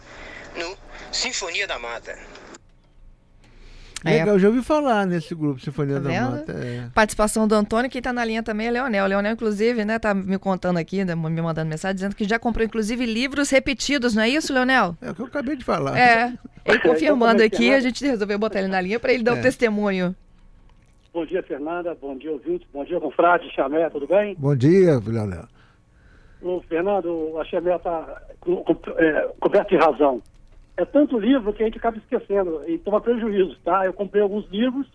no 0.56 0.78
Sinfonia 1.12 1.66
da 1.66 1.80
Mata. 1.80 2.16
Legal, 4.06 4.38
já 4.38 4.50
ouvi 4.50 4.62
falar 4.62 5.08
nesse 5.08 5.34
grupo 5.34 5.62
Sinfonia 5.62 5.96
tá 5.96 6.02
da 6.02 6.22
Mata. 6.30 6.52
É. 6.52 6.90
Participação 6.94 7.48
do 7.48 7.56
Antônio, 7.56 7.90
quem 7.90 8.00
está 8.00 8.14
na 8.14 8.24
linha 8.24 8.44
também 8.44 8.68
é 8.68 8.72
Leonel. 8.72 9.08
Leonel, 9.08 9.34
inclusive, 9.34 9.84
né, 9.86 9.98
tá 9.98 10.14
me 10.14 10.38
contando 10.38 10.78
aqui, 10.78 11.04
né, 11.04 11.16
me 11.16 11.42
mandando 11.42 11.70
mensagem, 11.70 11.96
dizendo 11.96 12.16
que 12.16 12.26
já 12.26 12.38
comprou, 12.38 12.64
inclusive, 12.64 13.06
livros 13.08 13.50
repetidos, 13.50 14.14
não 14.14 14.22
é 14.22 14.30
isso, 14.30 14.54
Leonel? 14.54 14.96
É 15.02 15.10
o 15.10 15.16
que 15.16 15.22
eu 15.22 15.26
acabei 15.26 15.56
de 15.56 15.64
falar. 15.64 15.98
É, 15.98 16.34
ele 16.66 16.80
confirmando 16.80 17.42
aqui, 17.42 17.74
a 17.74 17.80
gente 17.80 18.06
resolveu 18.06 18.38
botar 18.38 18.60
ele 18.60 18.68
na 18.68 18.82
linha 18.82 19.00
para 19.00 19.14
ele 19.14 19.24
dar 19.24 19.34
o 19.34 19.38
é. 19.38 19.40
um 19.40 19.42
testemunho. 19.42 20.16
Bom 21.14 21.28
dia, 21.28 21.44
Fernanda. 21.44 21.96
Bom 22.02 22.18
dia, 22.18 22.32
ouvintes. 22.32 22.68
Bom 22.74 22.84
dia, 22.84 23.00
confrade, 23.00 23.48
Chamé, 23.54 23.88
tudo 23.92 24.08
bem? 24.08 24.36
Bom 24.36 24.56
dia, 24.56 25.00
Leonel. 25.06 25.46
O 26.42 26.60
Fernando, 26.62 27.38
a 27.40 27.46
Chamé 27.46 27.76
está 27.76 28.20
é, 28.98 29.30
coberto 29.40 29.70
de 29.70 29.78
razão. 29.78 30.24
É 30.76 30.84
tanto 30.84 31.20
livro 31.20 31.54
que 31.54 31.62
a 31.62 31.68
gente 31.68 31.78
acaba 31.78 31.98
esquecendo 31.98 32.64
e 32.68 32.80
toma 32.80 33.00
prejuízo, 33.00 33.56
tá? 33.64 33.86
Eu 33.86 33.94
comprei 33.94 34.24
alguns 34.24 34.50
livros, 34.50 34.88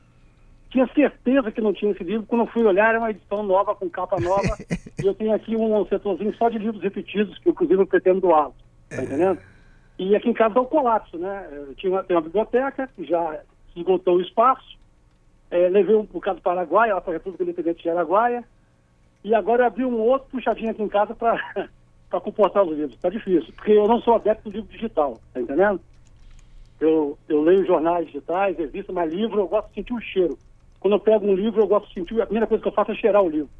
tinha 0.70 0.88
certeza 0.92 1.52
que 1.52 1.60
não 1.60 1.72
tinha 1.72 1.92
esse 1.92 2.02
livro. 2.02 2.26
Quando 2.26 2.42
eu 2.42 2.48
fui 2.48 2.64
olhar, 2.64 2.88
era 2.88 2.98
uma 2.98 3.10
edição 3.10 3.44
nova, 3.44 3.76
com 3.76 3.88
capa 3.88 4.20
nova. 4.20 4.56
e 5.00 5.06
eu 5.06 5.14
tenho 5.14 5.32
aqui 5.32 5.54
um 5.54 5.86
setorzinho 5.86 6.34
só 6.34 6.48
de 6.48 6.58
livros 6.58 6.82
repetidos, 6.82 7.38
que 7.38 7.48
inclusive 7.48 7.80
eu 7.80 7.86
pretendo 7.86 8.22
doá-los. 8.22 8.56
Tá 8.90 9.02
é. 9.02 9.04
entendendo? 9.04 9.38
E 10.00 10.16
aqui 10.16 10.28
em 10.28 10.34
casa 10.34 10.54
dá 10.54 10.62
um 10.62 10.66
colapso, 10.66 11.16
né? 11.16 11.48
Eu 11.52 11.74
tinha 11.76 11.92
uma, 11.92 12.04
uma 12.10 12.20
biblioteca, 12.22 12.90
já 12.98 13.40
esgotou 13.76 14.16
o 14.16 14.20
espaço 14.20 14.77
é, 15.50 15.68
levei 15.68 15.94
um 15.94 16.04
bocado 16.04 16.40
para 16.40 16.52
o 16.52 16.54
Paraguai, 16.54 16.92
lá 16.92 17.00
para 17.00 17.12
a 17.12 17.16
República 17.16 17.42
Independente 17.42 17.82
de 17.82 17.90
Araguaia, 17.90 18.44
e 19.24 19.34
agora 19.34 19.66
abri 19.66 19.84
um 19.84 19.98
outro 19.98 20.28
puxadinho 20.30 20.70
aqui 20.70 20.82
em 20.82 20.88
casa 20.88 21.14
para 21.14 21.40
comportar 22.20 22.64
os 22.64 22.76
livros. 22.76 22.94
Está 22.94 23.08
difícil, 23.08 23.52
porque 23.54 23.72
eu 23.72 23.86
não 23.86 24.00
sou 24.00 24.14
adepto 24.14 24.48
do 24.48 24.54
livro 24.54 24.70
digital, 24.70 25.20
tá 25.32 25.40
entendendo? 25.40 25.80
Eu, 26.80 27.18
eu 27.28 27.42
leio 27.42 27.66
jornais 27.66 28.06
digitais, 28.06 28.56
revistas, 28.56 28.94
mas 28.94 29.12
livro 29.12 29.40
eu 29.40 29.48
gosto 29.48 29.68
de 29.68 29.74
sentir 29.74 29.92
o 29.92 30.00
cheiro. 30.00 30.38
Quando 30.78 30.94
eu 30.94 31.00
pego 31.00 31.26
um 31.26 31.34
livro, 31.34 31.60
eu 31.60 31.66
gosto 31.66 31.88
de 31.88 31.94
sentir, 31.94 32.20
a 32.20 32.26
primeira 32.26 32.46
coisa 32.46 32.62
que 32.62 32.68
eu 32.68 32.72
faço 32.72 32.92
é 32.92 32.94
cheirar 32.94 33.22
o 33.22 33.28
livro. 33.28 33.50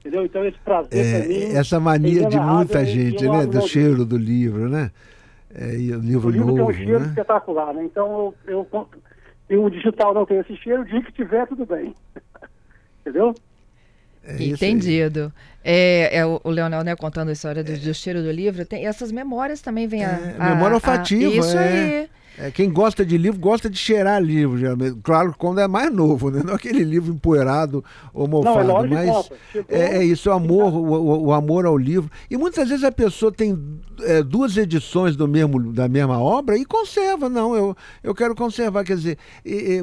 Entendeu? 0.00 0.24
Então 0.24 0.44
esse 0.44 0.58
prazer 0.58 1.04
é, 1.04 1.26
mim, 1.26 1.56
Essa 1.56 1.80
mania 1.80 2.28
de 2.28 2.38
muita 2.38 2.84
gente, 2.84 3.28
né? 3.28 3.46
Do 3.46 3.60
cheiro 3.62 4.04
do 4.04 4.16
livro, 4.16 4.68
né? 4.68 4.92
É, 5.52 5.74
e 5.76 5.92
o 5.92 5.98
livro, 5.98 6.28
o 6.28 6.30
livro 6.30 6.46
novo, 6.54 6.72
tem 6.72 6.82
um 6.82 6.86
cheiro 6.86 7.00
né? 7.00 7.06
espetacular, 7.08 7.74
né? 7.74 7.82
Então 7.84 8.32
eu, 8.46 8.64
eu 8.70 8.88
e 9.48 9.56
o 9.56 9.70
digital 9.70 10.12
não 10.12 10.26
tem 10.26 10.38
esse 10.38 10.56
cheiro, 10.56 10.82
o 10.82 10.84
dia 10.84 11.02
que 11.02 11.12
tiver, 11.12 11.46
tudo 11.46 11.64
bem. 11.64 11.94
Entendeu? 13.00 13.34
É 14.24 14.42
Entendido. 14.42 15.32
É, 15.64 16.18
é, 16.18 16.26
o 16.26 16.40
Leonel 16.44 16.84
né, 16.84 16.94
contando 16.94 17.30
a 17.30 17.32
história 17.32 17.64
do, 17.64 17.76
do 17.78 17.94
cheiro 17.94 18.22
do 18.22 18.30
livro. 18.30 18.64
Tem, 18.66 18.86
essas 18.86 19.10
memórias 19.10 19.60
também 19.60 19.86
vêm 19.86 20.04
é, 20.04 20.06
a, 20.06 20.46
a, 20.46 20.54
Memória 20.54 20.74
olfativa. 20.74 21.30
A, 21.30 21.34
isso 21.34 21.56
é. 21.56 21.68
aí. 21.68 22.10
É, 22.40 22.52
quem 22.52 22.72
gosta 22.72 23.04
de 23.04 23.18
livro 23.18 23.40
gosta 23.40 23.68
de 23.68 23.76
cheirar 23.76 24.22
livro, 24.22 24.56
geralmente. 24.56 24.98
Claro, 25.02 25.34
quando 25.36 25.60
é 25.60 25.66
mais 25.66 25.92
novo, 25.92 26.30
né? 26.30 26.40
Não 26.44 26.54
aquele 26.54 26.84
livro 26.84 27.12
empoeirado 27.12 27.84
ou 28.14 28.28
mofado. 28.28 28.68
Não, 28.68 28.84
é 28.84 28.86
mas 28.86 29.30
é, 29.68 29.98
é, 29.98 30.04
isso, 30.04 30.30
o 30.30 30.32
amor, 30.32 30.72
o, 30.72 31.26
o, 31.26 31.32
amor 31.32 31.66
ao 31.66 31.76
livro. 31.76 32.08
E 32.30 32.36
muitas 32.36 32.68
vezes 32.68 32.84
a 32.84 32.92
pessoa 32.92 33.32
tem 33.32 33.58
é, 34.02 34.22
duas 34.22 34.56
edições 34.56 35.16
do 35.16 35.26
mesmo, 35.26 35.72
da 35.72 35.88
mesma 35.88 36.20
obra 36.20 36.56
e 36.56 36.64
conserva. 36.64 37.28
Não, 37.28 37.56
eu, 37.56 37.76
eu 38.04 38.14
quero 38.14 38.36
conservar. 38.36 38.84
Quer 38.84 38.96
dizer, 38.96 39.18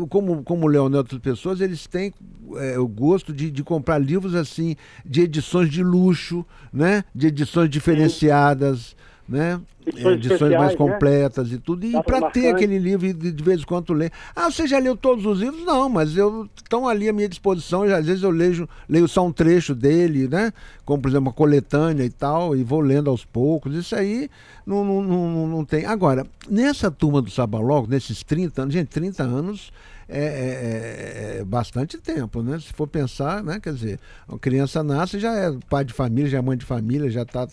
como, 0.08 0.42
como 0.42 0.66
o 0.66 0.70
Leonel 0.70 0.96
e 0.96 1.00
outras 1.00 1.20
pessoas, 1.20 1.60
eles 1.60 1.86
têm 1.88 2.14
é, 2.56 2.80
o 2.80 2.88
gosto 2.88 3.34
de, 3.34 3.52
de 3.52 3.64
comprar 3.64 3.98
livros 3.98 4.34
assim, 4.34 4.78
de 5.06 5.22
edições 5.22 5.70
de 5.70 5.84
luxo, 5.84 6.46
né? 6.72 7.04
De 7.14 7.28
edições 7.28 7.70
diferenciadas 7.70 8.96
né? 9.27 9.60
Edições, 9.86 10.15
edições 10.15 10.51
mais 10.53 10.72
né? 10.72 10.77
completas 10.77 11.50
né? 11.50 11.55
e 11.55 11.60
tudo. 11.60 11.86
E 11.86 12.03
para 12.03 12.29
ter 12.32 12.50
aquele 12.50 12.77
livro 12.77 13.13
de, 13.13 13.32
de 13.32 13.44
vez 13.44 13.62
em 13.62 13.65
quando 13.65 13.94
ler. 13.94 14.12
Ah, 14.36 14.50
você 14.50 14.67
já 14.67 14.79
leu 14.79 14.96
todos 14.96 15.25
os 15.25 15.39
livros? 15.39 15.63
Não, 15.63 15.88
mas 15.89 16.15
eu 16.15 16.50
estão 16.55 16.88
ali 16.88 17.10
à 17.10 17.13
minha 17.13 17.29
disposição. 17.29 17.88
Já, 17.88 17.98
às 17.98 18.05
vezes 18.05 18.24
eu 18.24 18.32
leio, 18.32 18.67
leio 18.89 19.08
só 19.08 19.25
um 19.25 19.32
trecho 19.32 19.75
dele, 19.75 20.27
né? 20.27 20.51
Como, 20.84 21.01
por 21.01 21.10
exemplo, 21.10 21.27
uma 21.27 21.34
coletânea 21.34 22.03
e 22.03 22.10
tal, 22.10 22.55
e 22.55 22.63
vou 22.63 22.82
lendo 22.82 23.10
aos 23.10 23.25
poucos. 23.25 23.75
Isso 23.75 23.96
aí 23.96 24.29
não, 24.65 24.84
não, 24.84 25.01
não, 25.03 25.48
não 25.48 25.65
tem. 25.65 25.86
Agora, 25.86 26.25
nessa 26.50 26.89
turma 26.89 27.22
do 27.22 27.29
Sabalog, 27.29 27.89
nesses 27.89 28.24
30 28.24 28.63
anos, 28.63 28.74
gente, 28.74 28.88
30 28.88 29.24
anos 29.24 29.72
é, 30.08 30.20
é, 30.20 31.38
é, 31.38 31.38
é, 31.40 31.44
bastante 31.44 31.98
tempo, 31.98 32.44
né? 32.44 32.60
Se 32.60 32.72
for 32.74 32.88
pensar, 32.88 33.44
né? 33.44 33.60
Quer 33.60 33.74
dizer, 33.74 34.00
uma 34.28 34.38
criança 34.38 34.84
nasce, 34.84 35.20
já 35.20 35.34
é 35.34 35.52
pai 35.70 35.84
de 35.84 35.94
família, 35.94 36.30
já 36.30 36.38
é 36.38 36.42
mãe 36.42 36.58
de 36.58 36.66
família, 36.66 37.10
já 37.10 37.24
está 37.24 37.48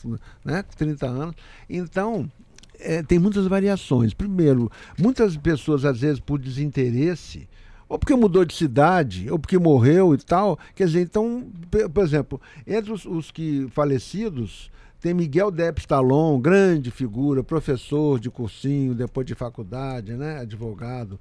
né, 0.44 0.62
com 0.62 0.76
30 0.76 1.06
anos. 1.06 1.34
Então, 1.68 2.30
é, 2.78 3.02
tem 3.02 3.18
muitas 3.18 3.46
variações. 3.46 4.12
Primeiro, 4.12 4.70
muitas 4.98 5.36
pessoas, 5.36 5.84
às 5.84 6.00
vezes, 6.00 6.20
por 6.20 6.38
desinteresse, 6.38 7.48
ou 7.88 7.98
porque 7.98 8.14
mudou 8.14 8.44
de 8.44 8.54
cidade, 8.54 9.30
ou 9.30 9.38
porque 9.38 9.58
morreu 9.58 10.14
e 10.14 10.18
tal. 10.18 10.58
Quer 10.74 10.86
dizer, 10.86 11.00
então, 11.00 11.46
por 11.92 12.04
exemplo, 12.04 12.40
entre 12.66 12.92
os, 12.92 13.06
os 13.06 13.30
que 13.30 13.66
falecidos, 13.70 14.70
tem 15.02 15.12
Miguel 15.12 15.50
Depp 15.50 15.80
Stallone, 15.80 16.40
grande 16.40 16.92
figura, 16.92 17.42
professor 17.42 18.20
de 18.20 18.30
cursinho, 18.30 18.94
depois 18.94 19.26
de 19.26 19.34
faculdade, 19.34 20.12
né? 20.12 20.38
advogado, 20.38 21.18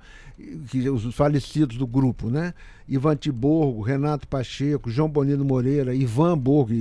que, 0.69 0.87
os 0.87 1.15
falecidos 1.15 1.77
do 1.77 1.87
grupo, 1.87 2.29
né? 2.29 2.53
Ivan 2.87 3.15
Tiborgo, 3.15 3.81
Renato 3.81 4.27
Pacheco, 4.27 4.91
João 4.91 5.09
Bonino 5.09 5.43
Moreira, 5.43 5.95
Ivan 5.95 6.37
Borgo, 6.37 6.71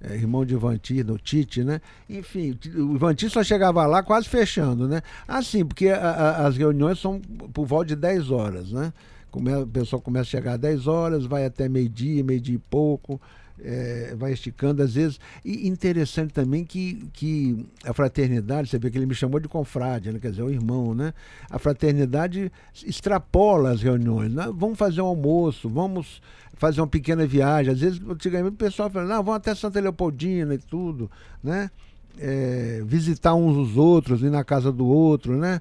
é, 0.00 0.14
irmão 0.14 0.44
de 0.44 0.54
Ivan 0.54 0.80
no 1.06 1.16
Tite, 1.16 1.62
né? 1.62 1.80
Enfim, 2.10 2.58
o 2.74 2.96
Ivan 2.96 3.14
só 3.30 3.44
chegava 3.44 3.86
lá 3.86 4.02
quase 4.02 4.28
fechando, 4.28 4.88
né? 4.88 5.02
Assim, 5.28 5.64
porque 5.64 5.90
a, 5.90 6.10
a, 6.10 6.46
as 6.48 6.56
reuniões 6.56 6.98
são 6.98 7.20
por 7.54 7.66
volta 7.66 7.86
de 7.86 7.96
10 7.96 8.32
horas, 8.32 8.72
né? 8.72 8.92
Come, 9.30 9.54
o 9.54 9.66
pessoal 9.66 10.02
começa 10.02 10.22
a 10.22 10.30
chegar 10.30 10.54
às 10.54 10.60
10 10.60 10.88
horas, 10.88 11.24
vai 11.24 11.46
até 11.46 11.68
meio-dia, 11.68 12.24
meio-dia 12.24 12.56
e 12.56 12.58
pouco 12.58 13.20
é, 13.62 14.14
vai 14.16 14.32
esticando 14.32 14.82
às 14.82 14.94
vezes. 14.94 15.18
E 15.44 15.68
interessante 15.68 16.32
também 16.32 16.64
que, 16.64 17.08
que 17.12 17.66
a 17.84 17.92
fraternidade, 17.92 18.68
você 18.68 18.78
vê 18.78 18.90
que 18.90 18.98
ele 18.98 19.06
me 19.06 19.14
chamou 19.14 19.40
de 19.40 19.48
confrade, 19.48 20.12
né? 20.12 20.18
quer 20.18 20.30
dizer, 20.30 20.42
o 20.42 20.50
irmão, 20.50 20.94
né? 20.94 21.12
A 21.50 21.58
fraternidade 21.58 22.50
extrapola 22.84 23.70
as 23.70 23.82
reuniões. 23.82 24.32
Né? 24.32 24.48
Vamos 24.54 24.78
fazer 24.78 25.00
um 25.00 25.06
almoço, 25.06 25.68
vamos 25.68 26.20
fazer 26.54 26.80
uma 26.80 26.86
pequena 26.86 27.26
viagem. 27.26 27.72
Às 27.72 27.80
vezes, 27.80 28.00
antigamente, 28.08 28.54
o 28.54 28.58
pessoal 28.58 28.90
fala, 28.90 29.06
não, 29.06 29.22
vamos 29.22 29.36
até 29.36 29.54
Santa 29.54 29.80
Leopoldina 29.80 30.54
e 30.54 30.58
tudo, 30.58 31.10
né? 31.42 31.70
É, 32.18 32.82
visitar 32.82 33.34
uns 33.34 33.58
os 33.58 33.76
outros, 33.76 34.22
ir 34.22 34.30
na 34.30 34.42
casa 34.42 34.72
do 34.72 34.86
outro, 34.86 35.36
né? 35.36 35.60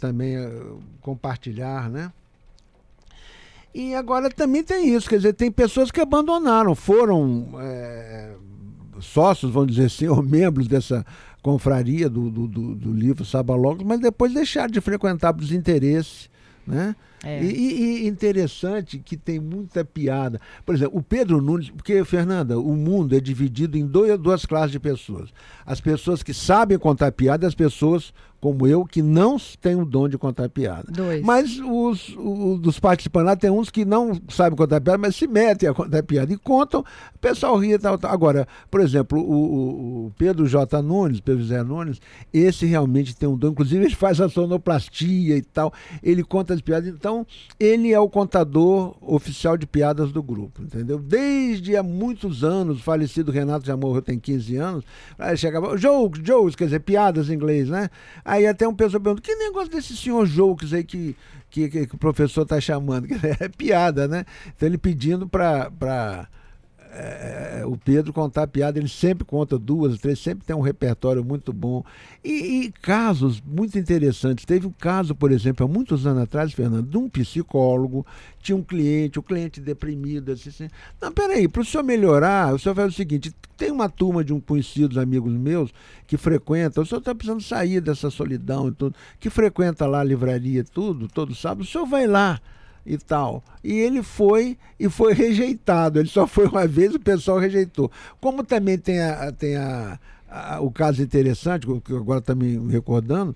Também 0.00 0.38
uh, 0.38 0.80
compartilhar, 1.02 1.90
né? 1.90 2.10
E 3.74 3.94
agora 3.94 4.30
também 4.30 4.62
tem 4.62 4.94
isso, 4.94 5.08
quer 5.08 5.16
dizer, 5.16 5.32
tem 5.32 5.50
pessoas 5.50 5.90
que 5.90 6.00
abandonaram, 6.00 6.76
foram 6.76 7.48
é, 7.58 8.30
sócios, 9.00 9.50
vamos 9.50 9.72
dizer 9.74 9.86
assim, 9.86 10.06
ou 10.08 10.22
membros 10.22 10.68
dessa 10.68 11.04
confraria 11.42 12.08
do, 12.08 12.30
do, 12.30 12.46
do, 12.46 12.74
do 12.74 12.92
livro 12.92 13.24
Sabalogos, 13.24 13.84
mas 13.84 14.00
depois 14.00 14.32
deixaram 14.32 14.70
de 14.70 14.80
frequentar 14.80 15.34
por 15.34 15.42
desinteresse, 15.42 16.30
né? 16.66 16.94
É. 17.24 17.42
E, 17.42 18.04
e, 18.04 18.06
interessante 18.06 18.98
que 18.98 19.16
tem 19.16 19.40
muita 19.40 19.84
piada. 19.84 20.40
Por 20.64 20.74
exemplo, 20.74 20.98
o 20.98 21.02
Pedro 21.02 21.40
Nunes, 21.40 21.70
porque, 21.70 22.04
Fernanda, 22.04 22.58
o 22.58 22.76
mundo 22.76 23.16
é 23.16 23.20
dividido 23.20 23.76
em 23.76 23.86
dois, 23.86 24.18
duas 24.18 24.44
classes 24.44 24.72
de 24.72 24.80
pessoas. 24.80 25.30
As 25.64 25.80
pessoas 25.80 26.22
que 26.22 26.34
sabem 26.34 26.78
contar 26.78 27.12
piada 27.12 27.46
e 27.46 27.48
as 27.48 27.54
pessoas 27.54 28.12
como 28.44 28.66
eu, 28.66 28.84
que 28.84 29.00
não 29.00 29.38
têm 29.58 29.74
o 29.74 29.86
dom 29.86 30.06
de 30.06 30.18
contar 30.18 30.50
piada. 30.50 30.84
Dois. 30.92 31.24
Mas 31.24 31.58
os, 31.58 32.14
os 32.14 32.60
dos 32.60 32.78
participantes 32.78 33.26
lá 33.26 33.34
tem 33.34 33.48
uns 33.48 33.70
que 33.70 33.86
não 33.86 34.20
sabem 34.28 34.54
contar 34.54 34.82
piada, 34.82 34.98
mas 34.98 35.16
se 35.16 35.26
metem 35.26 35.66
a 35.66 35.72
contar 35.72 36.02
piada 36.02 36.30
e 36.30 36.36
contam, 36.36 36.80
o 36.80 37.18
pessoal 37.18 37.56
ri 37.56 37.72
e 37.72 37.78
tal, 37.78 37.96
tal. 37.96 38.12
Agora, 38.12 38.46
por 38.70 38.82
exemplo, 38.82 39.18
o, 39.18 40.08
o, 40.08 40.12
Pedro 40.18 40.46
J. 40.46 40.82
Nunes, 40.82 41.20
Pedro 41.20 41.40
José 41.40 41.62
Nunes, 41.62 42.02
esse 42.34 42.66
realmente 42.66 43.16
tem 43.16 43.26
um 43.26 43.34
dom, 43.34 43.48
inclusive 43.48 43.82
ele 43.82 43.94
faz 43.94 44.20
a 44.20 44.28
sonoplastia 44.28 45.38
e 45.38 45.42
tal, 45.42 45.72
ele 46.02 46.22
conta 46.22 46.52
as 46.52 46.60
piadas, 46.60 46.90
então 46.90 47.13
ele 47.60 47.92
é 47.92 48.00
o 48.00 48.08
contador 48.08 48.96
oficial 49.00 49.56
de 49.56 49.66
piadas 49.66 50.10
do 50.10 50.22
grupo, 50.22 50.62
entendeu? 50.62 50.98
Desde 50.98 51.76
há 51.76 51.82
muitos 51.82 52.42
anos, 52.42 52.78
o 52.78 52.82
falecido 52.82 53.30
Renato 53.30 53.66
já 53.66 53.76
morreu, 53.76 54.00
tem 54.00 54.18
15 54.18 54.56
anos, 54.56 54.84
aí 55.18 55.36
chegava, 55.36 55.76
jokes, 55.76 56.22
jokes, 56.24 56.56
quer 56.56 56.64
dizer, 56.64 56.80
piadas 56.80 57.28
em 57.28 57.34
inglês, 57.34 57.68
né? 57.68 57.90
Aí 58.24 58.46
até 58.46 58.66
um 58.66 58.74
pessoal 58.74 59.02
pergunta, 59.02 59.22
que 59.22 59.34
negócio 59.36 59.70
desse 59.70 59.96
senhor 59.96 60.26
Jokes 60.26 60.72
aí 60.72 60.84
que, 60.84 61.14
que, 61.50 61.68
que, 61.68 61.94
o 61.94 61.98
professor 61.98 62.42
está 62.42 62.60
chamando? 62.60 63.06
É 63.40 63.48
piada, 63.48 64.08
né? 64.08 64.24
Então 64.48 64.68
ele 64.68 64.78
pedindo 64.78 65.28
para 65.28 66.28
é, 66.96 67.62
o 67.66 67.76
Pedro 67.76 68.12
contar 68.12 68.46
piada, 68.46 68.78
ele 68.78 68.88
sempre 68.88 69.24
conta 69.24 69.58
duas, 69.58 69.98
três, 69.98 70.20
sempre 70.20 70.46
tem 70.46 70.54
um 70.54 70.60
repertório 70.60 71.24
muito 71.24 71.52
bom. 71.52 71.84
E, 72.22 72.66
e, 72.66 72.72
casos 72.72 73.40
muito 73.40 73.76
interessantes. 73.76 74.44
Teve 74.44 74.68
um 74.68 74.70
caso, 74.70 75.12
por 75.12 75.32
exemplo, 75.32 75.66
há 75.66 75.68
muitos 75.68 76.06
anos 76.06 76.22
atrás, 76.22 76.52
Fernando, 76.52 76.88
de 76.88 76.96
um 76.96 77.08
psicólogo, 77.08 78.06
tinha 78.40 78.54
um 78.54 78.62
cliente, 78.62 79.18
o 79.18 79.22
um 79.22 79.24
cliente 79.24 79.60
deprimido, 79.60 80.30
assim, 80.30 80.50
assim. 80.50 80.68
Não, 81.00 81.10
peraí, 81.10 81.48
para 81.48 81.62
o 81.62 81.64
senhor 81.64 81.82
melhorar, 81.82 82.54
o 82.54 82.58
senhor 82.60 82.76
faz 82.76 82.92
o 82.92 82.96
seguinte: 82.96 83.34
tem 83.56 83.72
uma 83.72 83.88
turma 83.88 84.22
de 84.22 84.32
um 84.32 84.38
conhecidos 84.38 84.96
amigos 84.96 85.32
meus 85.32 85.74
que 86.06 86.16
frequenta, 86.16 86.80
o 86.80 86.86
senhor 86.86 87.00
está 87.00 87.12
precisando 87.12 87.42
sair 87.42 87.80
dessa 87.80 88.08
solidão 88.08 88.68
e 88.68 88.72
tudo, 88.72 88.94
que 89.18 89.28
frequenta 89.30 89.84
lá 89.84 90.00
a 90.00 90.04
livraria 90.04 90.62
tudo, 90.62 91.08
todo 91.08 91.34
sábado, 91.34 91.62
o 91.62 91.66
senhor 91.66 91.86
vai 91.86 92.06
lá 92.06 92.40
e 92.86 92.98
tal. 92.98 93.42
E 93.62 93.72
ele 93.72 94.02
foi 94.02 94.58
e 94.78 94.88
foi 94.88 95.14
rejeitado. 95.14 95.98
Ele 95.98 96.08
só 96.08 96.26
foi 96.26 96.46
uma 96.46 96.66
vez, 96.66 96.94
o 96.94 97.00
pessoal 97.00 97.38
rejeitou. 97.38 97.90
Como 98.20 98.44
também 98.44 98.78
tem 98.78 99.00
a, 99.00 99.32
tem 99.32 99.56
a, 99.56 99.98
a 100.34 100.60
o 100.60 100.70
caso 100.70 101.00
interessante, 101.00 101.66
que 101.84 101.94
agora 101.94 102.18
está 102.18 102.34
me 102.34 102.58
recordando, 102.72 103.34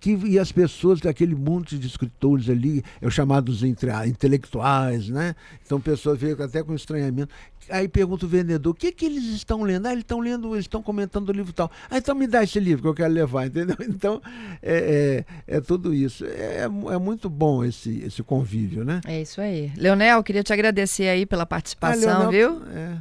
que 0.00 0.16
e 0.26 0.38
as 0.38 0.50
pessoas, 0.50 1.04
aquele 1.04 1.34
monte 1.34 1.78
de 1.78 1.86
escritores 1.86 2.48
ali, 2.48 2.82
é 3.02 3.06
os 3.06 3.12
chamados 3.12 3.62
entre, 3.62 3.90
intelectuais, 4.06 5.10
né? 5.10 5.34
Então 5.64 5.78
pessoas 5.78 6.18
veio 6.18 6.42
até 6.42 6.62
com 6.62 6.74
estranhamento. 6.74 7.34
Aí 7.68 7.86
pergunta 7.86 8.24
o 8.24 8.28
vendedor, 8.28 8.70
o 8.70 8.74
que, 8.74 8.90
que 8.90 9.04
eles 9.04 9.24
estão 9.24 9.62
lendo? 9.62 9.86
Ah, 9.86 9.92
eles 9.92 10.02
estão 10.02 10.20
lendo, 10.20 10.54
eles 10.54 10.64
estão 10.64 10.82
comentando 10.82 11.28
o 11.28 11.32
livro 11.32 11.52
tal. 11.52 11.70
Ah, 11.90 11.98
então 11.98 12.14
me 12.14 12.26
dá 12.26 12.42
esse 12.42 12.58
livro 12.58 12.82
que 12.82 12.88
eu 12.88 12.94
quero 12.94 13.12
levar, 13.12 13.44
entendeu? 13.48 13.76
Então, 13.80 14.22
é, 14.62 15.24
é, 15.48 15.56
é 15.56 15.60
tudo 15.60 15.92
isso. 15.92 16.24
É, 16.24 16.62
é 16.62 16.98
muito 16.98 17.28
bom 17.28 17.62
esse, 17.62 18.02
esse 18.04 18.22
convívio, 18.22 18.84
né? 18.84 19.02
É 19.06 19.20
isso 19.20 19.40
aí. 19.40 19.70
Leonel, 19.76 20.22
queria 20.22 20.42
te 20.42 20.52
agradecer 20.52 21.08
aí 21.08 21.26
pela 21.26 21.44
participação, 21.44 22.10
ah, 22.10 22.18
Leonel, 22.30 22.30
viu? 22.30 22.62
É. 22.74 22.96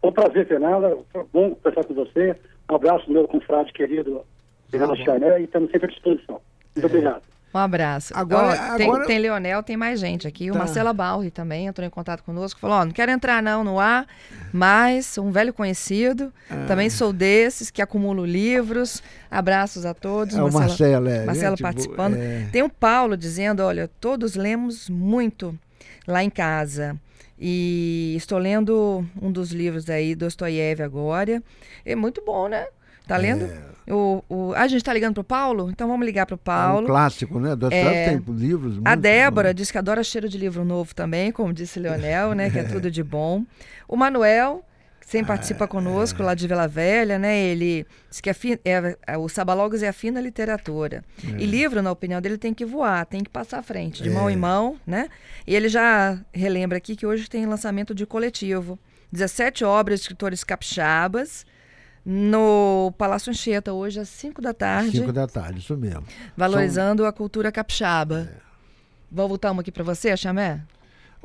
Foi 0.00 0.10
um 0.10 0.12
prazer, 0.12 0.48
Fernanda. 0.48 0.96
Foi 1.12 1.24
bom 1.32 1.54
conversar 1.54 1.84
com 1.84 1.94
você. 1.94 2.36
Um 2.70 2.74
abraço, 2.74 3.10
meu 3.10 3.28
confrade 3.28 3.72
querido, 3.72 4.24
Fernando 4.70 4.96
tá 5.04 5.38
e 5.38 5.44
estamos 5.44 5.70
sempre 5.70 5.86
à 5.86 5.90
disposição. 5.90 6.40
Muito 6.74 6.84
é. 6.84 6.86
obrigado. 6.86 7.22
Um 7.54 7.58
abraço. 7.58 8.12
Agora, 8.14 8.72
ó, 8.72 8.76
tem, 8.76 8.86
agora... 8.86 9.06
tem 9.06 9.18
Leonel, 9.18 9.62
tem 9.62 9.76
mais 9.78 9.98
gente 9.98 10.28
aqui. 10.28 10.48
Tá. 10.48 10.52
O 10.52 10.58
Marcela 10.58 10.92
Balri 10.92 11.30
também 11.30 11.66
entrou 11.66 11.86
em 11.86 11.90
contato 11.90 12.22
conosco. 12.22 12.60
Falou: 12.60 12.76
ó, 12.76 12.84
não 12.84 12.92
quero 12.92 13.10
entrar 13.10 13.42
não 13.42 13.64
no 13.64 13.80
ar, 13.80 14.06
mas 14.52 15.06
sou 15.06 15.24
um 15.24 15.30
velho 15.30 15.54
conhecido. 15.54 16.30
Ah. 16.50 16.66
Também 16.68 16.90
sou 16.90 17.14
desses 17.14 17.70
que 17.70 17.80
acumulo 17.80 18.26
livros. 18.26 19.02
Abraços 19.30 19.86
a 19.86 19.94
todos. 19.94 20.36
É, 20.36 20.40
Marcela, 20.40 20.50
o 20.50 20.68
Marcelo, 20.68 21.08
é, 21.08 21.24
Marcelo 21.24 21.56
participando. 21.56 22.16
É... 22.16 22.46
Tem 22.52 22.62
o 22.62 22.68
Paulo 22.68 23.16
dizendo: 23.16 23.62
olha, 23.62 23.88
todos 24.00 24.34
lemos 24.34 24.90
muito 24.90 25.58
lá 26.06 26.22
em 26.22 26.30
casa. 26.30 26.94
E 27.38 28.14
estou 28.16 28.38
lendo 28.38 29.04
um 29.20 29.30
dos 29.30 29.52
livros 29.52 29.88
aí, 29.90 30.14
Dostoiévski 30.14 30.82
agora. 30.82 31.42
É 31.84 31.94
muito 31.94 32.22
bom, 32.24 32.48
né? 32.48 32.66
Tá 33.06 33.16
lendo? 33.16 33.44
É. 33.44 33.92
O, 33.92 34.24
o, 34.28 34.52
a 34.54 34.66
gente 34.66 34.82
tá 34.82 34.92
ligando 34.92 35.14
pro 35.14 35.22
Paulo? 35.22 35.70
Então 35.70 35.86
vamos 35.86 36.04
ligar 36.04 36.26
pro 36.26 36.36
Paulo. 36.36 36.80
É 36.80 36.82
um 36.82 36.86
clássico, 36.86 37.38
né? 37.38 37.54
Do 37.54 37.72
é, 37.72 38.08
tem 38.08 38.34
livros. 38.34 38.80
A 38.84 38.96
Débora 38.96 39.54
diz 39.54 39.70
que 39.70 39.78
adora 39.78 40.02
cheiro 40.02 40.28
de 40.28 40.36
livro 40.36 40.64
novo 40.64 40.92
também, 40.92 41.30
como 41.30 41.52
disse 41.52 41.78
Leonel, 41.78 42.32
né? 42.32 42.50
Que 42.50 42.58
é 42.58 42.64
tudo 42.64 42.90
de 42.90 43.02
bom. 43.04 43.44
O 43.86 43.96
Manuel, 43.96 44.64
ah, 45.22 45.24
participa 45.24 45.68
conosco, 45.68 46.20
lá 46.20 46.34
de 46.34 46.48
Vila 46.48 46.66
Velha, 46.66 47.16
né? 47.16 47.38
Ele 47.38 47.86
diz 48.10 48.20
que 48.20 48.28
é, 48.28 48.34
é, 48.64 48.98
é, 49.06 49.16
o 49.16 49.28
Sabalogos 49.28 49.80
é 49.82 49.88
a 49.88 49.92
fina 49.92 50.20
literatura. 50.20 51.04
É. 51.24 51.40
E 51.40 51.46
livro, 51.46 51.80
na 51.80 51.92
opinião 51.92 52.20
dele, 52.20 52.36
tem 52.36 52.52
que 52.52 52.64
voar, 52.64 53.06
tem 53.06 53.22
que 53.22 53.30
passar 53.30 53.60
à 53.60 53.62
frente, 53.62 54.02
de 54.02 54.10
mão 54.10 54.28
em 54.28 54.36
mão, 54.36 54.76
né? 54.84 55.08
E 55.46 55.54
ele 55.54 55.68
já 55.68 56.18
relembra 56.32 56.78
aqui 56.78 56.96
que 56.96 57.06
hoje 57.06 57.30
tem 57.30 57.46
lançamento 57.46 57.94
de 57.94 58.04
coletivo. 58.04 58.76
17 59.12 59.64
obras 59.64 60.00
de 60.00 60.02
escritores 60.02 60.42
capixabas 60.42 61.46
no 62.04 62.92
Palácio 62.98 63.30
Anchieta, 63.30 63.72
hoje 63.72 64.00
às 64.00 64.08
5 64.08 64.42
da 64.42 64.52
tarde. 64.52 64.98
5 64.98 65.12
da 65.12 65.28
tarde, 65.28 65.60
isso 65.60 65.76
mesmo. 65.76 66.04
Valorizando 66.36 67.02
São... 67.02 67.08
a 67.08 67.12
cultura 67.12 67.52
capixaba. 67.52 68.28
É. 68.42 68.46
Vou 69.10 69.28
voltar 69.28 69.52
uma 69.52 69.60
aqui 69.60 69.70
para 69.70 69.84
você, 69.84 70.16
Chamé? 70.16 70.62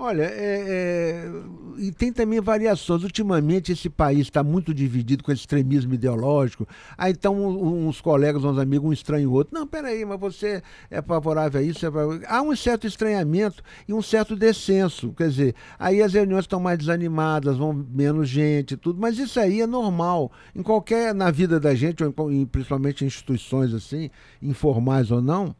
Olha, 0.04 0.24
é, 0.24 0.32
é, 0.34 1.32
e 1.78 1.92
tem 1.92 2.12
também 2.12 2.42
variações. 2.42 3.04
Ultimamente 3.04 3.72
esse 3.72 3.88
país 3.88 4.22
está 4.22 4.44
muito 4.44 4.74
dividido 4.74 5.24
com 5.24 5.32
extremismo 5.32 5.94
ideológico. 5.94 6.68
Aí 6.98 7.12
então 7.12 7.38
uns 7.38 8.02
colegas, 8.02 8.44
uns 8.44 8.58
amigos, 8.58 8.90
um 8.90 8.92
estranho 8.92 9.30
o 9.30 9.34
outro. 9.34 9.54
Não, 9.54 9.68
peraí, 9.68 10.04
mas 10.04 10.20
você 10.20 10.64
é 10.90 11.04
favorável 11.04 11.62
a 11.62 11.64
isso? 11.64 11.86
É 11.86 11.92
favorável... 11.92 12.28
Há 12.28 12.42
um 12.42 12.56
certo 12.56 12.88
estranhamento 12.88 13.62
e 13.88 13.94
um 13.94 14.02
certo 14.02 14.36
descenso. 14.36 15.14
Quer 15.14 15.30
dizer, 15.30 15.56
aí 15.78 16.02
as 16.02 16.14
reuniões 16.14 16.46
estão 16.46 16.60
mais 16.60 16.80
desanimadas, 16.80 17.58
vão 17.58 17.72
menos 17.72 18.28
gente 18.28 18.76
tudo. 18.76 19.00
Mas 19.00 19.20
isso 19.20 19.40
aí 19.40 19.62
é 19.62 19.68
normal. 19.68 20.32
Em 20.56 20.64
qualquer, 20.64 21.14
na 21.14 21.30
vida 21.30 21.60
da 21.60 21.76
gente, 21.76 22.04
ou 22.04 22.32
em, 22.32 22.44
principalmente 22.44 23.04
em 23.04 23.08
instituições 23.08 23.72
assim, 23.72 24.10
informais 24.42 25.12
ou 25.12 25.22
não, 25.22 25.56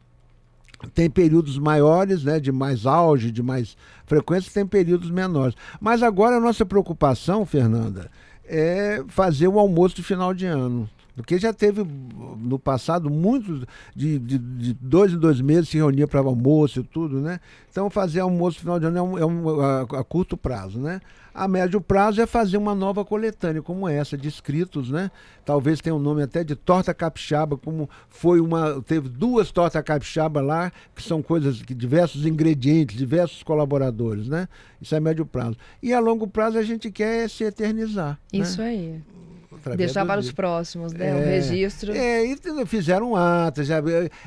tem 0.94 1.08
períodos 1.08 1.58
maiores, 1.58 2.24
né, 2.24 2.40
de 2.40 2.52
mais 2.52 2.86
auge, 2.86 3.30
de 3.30 3.42
mais 3.42 3.76
frequência, 4.06 4.52
tem 4.52 4.66
períodos 4.66 5.10
menores. 5.10 5.54
Mas 5.80 6.02
agora 6.02 6.36
a 6.36 6.40
nossa 6.40 6.64
preocupação, 6.66 7.46
Fernanda, 7.46 8.10
é 8.44 9.02
fazer 9.08 9.48
o 9.48 9.58
almoço 9.58 9.96
de 9.96 10.02
final 10.02 10.34
de 10.34 10.46
ano. 10.46 10.88
Porque 11.14 11.38
já 11.38 11.52
teve 11.52 11.84
no 12.38 12.58
passado 12.58 13.10
muitos, 13.10 13.64
de, 13.94 14.18
de, 14.18 14.38
de 14.38 14.74
dois 14.74 15.12
em 15.12 15.18
dois 15.18 15.40
meses 15.40 15.68
se 15.68 15.76
reunia 15.76 16.08
para 16.08 16.20
almoço 16.20 16.80
e 16.80 16.82
tudo, 16.82 17.20
né? 17.20 17.38
Então 17.70 17.90
fazer 17.90 18.20
almoço 18.20 18.60
final 18.60 18.80
de 18.80 18.86
ano 18.86 18.98
é, 18.98 19.02
um, 19.02 19.18
é 19.18 19.26
um, 19.26 19.60
a, 19.60 19.80
a, 19.82 20.04
curto 20.04 20.36
prazo, 20.36 20.80
né? 20.80 21.00
A 21.34 21.48
médio 21.48 21.80
prazo 21.80 22.20
é 22.20 22.26
fazer 22.26 22.58
uma 22.58 22.74
nova 22.74 23.04
coletânea 23.04 23.62
como 23.62 23.88
essa, 23.88 24.18
de 24.18 24.28
escritos, 24.28 24.90
né? 24.90 25.10
Talvez 25.44 25.80
tenha 25.80 25.94
um 25.94 25.98
nome 25.98 26.22
até 26.22 26.44
de 26.44 26.54
torta 26.54 26.92
capixaba, 26.92 27.56
como 27.56 27.88
foi 28.08 28.38
uma. 28.38 28.82
Teve 28.82 29.08
duas 29.08 29.50
tortas 29.50 29.82
capixaba 29.82 30.42
lá, 30.42 30.70
que 30.94 31.02
são 31.02 31.22
coisas 31.22 31.62
que 31.62 31.74
diversos 31.74 32.26
ingredientes, 32.26 32.96
diversos 32.96 33.42
colaboradores, 33.42 34.28
né? 34.28 34.46
Isso 34.80 34.94
é 34.94 35.00
médio 35.00 35.24
prazo. 35.24 35.56
E 35.82 35.92
a 35.94 36.00
longo 36.00 36.26
prazo 36.26 36.58
a 36.58 36.62
gente 36.62 36.90
quer 36.90 37.28
se 37.30 37.44
eternizar. 37.44 38.18
Isso 38.30 38.60
né? 38.60 38.68
aí 38.68 39.02
Deixar 39.76 40.02
do 40.02 40.06
para 40.08 40.20
os 40.20 40.32
próximos, 40.32 40.92
né? 40.92 41.14
O 41.14 41.18
É. 41.18 41.24
registro. 41.38 41.92
É, 41.92 42.24
e 42.24 42.36
fizeram 42.66 43.14
atas, 43.16 43.66
já, 43.66 43.76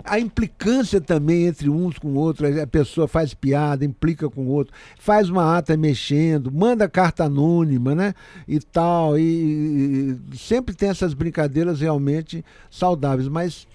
a 0.04 0.20
implicância 0.20 1.00
também 1.00 1.46
entre 1.48 1.70
uns 1.70 1.98
com 1.98 2.14
outros, 2.16 2.58
a 2.58 2.68
pessoa 2.68 3.08
faz 3.08 3.34
piada, 3.34 3.86
implica 3.86 4.30
com 4.30 4.42
o 4.42 4.48
outro, 4.50 4.74
faz 4.98 5.30
uma 5.30 5.58
ata 5.58 5.76
mexendo, 5.78 6.52
manda 6.52 6.88
carta 6.90 7.26
anônima, 7.26 7.94
né? 7.94 8.14
E 8.48 8.60
tal, 8.60 9.18
e, 9.18 10.18
e 10.32 10.38
sempre 10.38 10.74
tem 10.76 10.90
essas 10.90 11.14
brincadeiras 11.14 11.80
realmente 11.82 12.44
saudáveis, 12.70 13.28
mas 13.28 13.68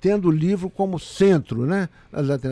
tendo 0.00 0.28
o 0.28 0.30
livro 0.30 0.70
como 0.70 0.98
centro, 0.98 1.66
né? 1.66 1.88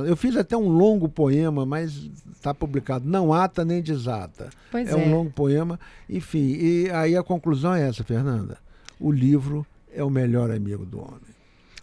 Eu 0.07 0.17
fiz 0.17 0.37
até 0.37 0.57
um 0.57 0.69
longo 0.69 1.09
poema, 1.09 1.65
mas 1.65 2.11
está 2.33 2.53
publicado, 2.53 3.09
não 3.09 3.33
ata 3.33 3.65
nem 3.65 3.81
desata. 3.83 4.51
Pois 4.71 4.89
é, 4.89 4.93
é. 4.93 4.97
um 4.97 5.11
longo 5.11 5.31
poema, 5.31 5.79
enfim, 6.09 6.57
e 6.61 6.91
aí 6.91 7.17
a 7.17 7.23
conclusão 7.23 7.75
é 7.75 7.89
essa, 7.89 8.05
Fernanda. 8.05 8.59
O 8.99 9.11
livro 9.11 9.67
é 9.95 10.03
o 10.03 10.11
melhor 10.11 10.51
amigo 10.51 10.85
do 10.85 10.99
homem. 11.01 11.37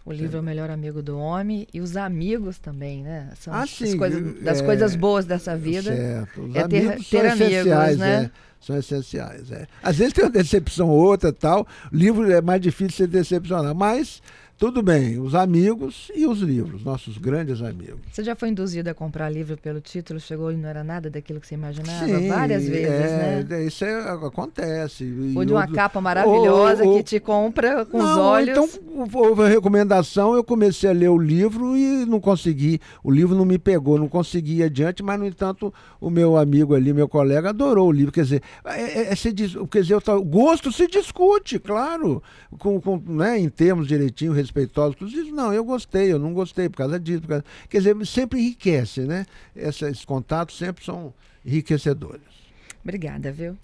O 0.06 0.12
livro 0.12 0.36
é 0.36 0.40
o 0.40 0.42
melhor 0.42 0.68
amigo 0.68 1.02
do 1.02 1.16
homem 1.18 1.66
e 1.72 1.80
os 1.80 1.96
amigos 1.96 2.58
também, 2.58 3.02
né? 3.02 3.30
São 3.40 3.54
Ah, 3.54 3.62
as 3.62 3.70
sim, 3.70 3.96
coisas, 3.96 4.42
das 4.42 4.60
é, 4.60 4.64
coisas 4.64 4.94
boas 4.94 5.24
dessa 5.24 5.56
vida. 5.56 5.96
Certo. 5.96 6.42
Os 6.42 6.54
é 6.54 6.68
ter- 6.68 6.76
amigos 6.88 7.08
ter 7.08 7.20
são 7.22 7.30
amigos, 7.32 7.52
essenciais, 7.52 7.98
né? 7.98 8.24
é. 8.24 8.30
São 8.60 8.78
essenciais, 8.78 9.50
é. 9.50 9.66
Às 9.82 9.96
vezes 9.96 10.12
tem 10.12 10.24
uma 10.24 10.30
decepção 10.30 10.90
ou 10.90 10.98
outra 10.98 11.32
tal. 11.32 11.66
O 11.90 11.96
livro 11.96 12.30
é 12.30 12.42
mais 12.42 12.60
difícil 12.60 12.88
de 12.88 12.94
se 12.94 13.06
decepcionar, 13.06 13.74
mas 13.74 14.22
tudo 14.64 14.82
bem. 14.82 15.20
Os 15.20 15.34
amigos 15.34 16.10
e 16.16 16.26
os 16.26 16.38
livros, 16.40 16.82
nossos 16.82 17.18
grandes 17.18 17.60
amigos. 17.60 18.00
Você 18.10 18.24
já 18.24 18.34
foi 18.34 18.48
induzido 18.48 18.88
a 18.88 18.94
comprar 18.94 19.28
livro 19.28 19.58
pelo 19.58 19.78
título, 19.78 20.18
chegou 20.18 20.50
e 20.50 20.56
não 20.56 20.66
era 20.66 20.82
nada 20.82 21.10
daquilo 21.10 21.38
que 21.38 21.46
você 21.46 21.54
imaginava? 21.54 22.06
Sim, 22.06 22.28
Várias 22.28 22.66
vezes, 22.66 22.86
é, 22.88 23.44
né? 23.46 23.64
Isso 23.66 23.84
é- 23.84 24.08
acontece. 24.10 25.04
Ou 25.36 25.44
de 25.44 25.52
uma 25.52 25.60
outro- 25.60 25.74
capa 25.74 26.00
maravilhosa 26.00 26.82
ou- 26.82 26.92
ou- 26.92 26.96
que 26.96 27.02
te 27.02 27.20
compra 27.20 27.84
com 27.84 27.98
os 27.98 28.04
Não, 28.04 28.20
olhos. 28.22 28.56
Então, 28.56 29.08
houve 29.12 29.42
a 29.42 29.48
recomendação, 29.48 30.34
eu 30.34 30.42
comecei 30.42 30.88
a 30.88 30.94
ler 30.94 31.10
o 31.10 31.18
livro 31.18 31.76
e 31.76 32.06
não 32.06 32.18
consegui. 32.18 32.80
O 33.02 33.10
livro 33.10 33.36
não 33.36 33.44
me 33.44 33.58
pegou, 33.58 33.98
não 33.98 34.08
consegui 34.08 34.60
ir 34.60 34.62
adiante, 34.62 35.02
mas, 35.02 35.18
no 35.20 35.26
entanto, 35.26 35.74
o 36.00 36.08
meu 36.08 36.38
amigo 36.38 36.74
ali, 36.74 36.90
meu 36.94 37.06
colega, 37.06 37.50
adorou 37.50 37.88
o 37.88 37.92
livro. 37.92 38.10
Quer 38.12 38.22
dizer, 38.22 38.42
é, 38.64 38.80
é- 38.80 39.12
é 39.12 39.14
se 39.14 39.30
diz- 39.30 39.56
quer 39.70 39.82
dizer, 39.82 39.94
o 39.96 40.22
gosto 40.24 40.72
se 40.72 40.86
discute, 40.86 41.58
claro, 41.58 42.22
com, 42.58 42.80
com, 42.80 42.96
né, 43.06 43.38
em 43.38 43.50
termos 43.50 43.86
direitinho, 43.86 44.32
respeitosos. 44.54 44.96
Tu 44.96 45.08
diz, 45.08 45.32
não, 45.32 45.52
eu 45.52 45.64
gostei, 45.64 46.12
eu 46.12 46.18
não 46.18 46.32
gostei 46.32 46.68
por 46.68 46.78
causa 46.78 46.98
disso. 46.98 47.22
por 47.22 47.28
causa-" 47.28 47.44
Quer 47.68 47.78
dizer, 47.78 48.06
sempre 48.06 48.40
enriquece, 48.40 49.00
né? 49.00 49.26
Esses 49.54 50.04
contatos 50.04 50.56
sempre 50.56 50.84
são 50.84 51.12
enriquecedores. 51.44 52.22
Obrigada, 52.82 53.32
viu? 53.32 53.56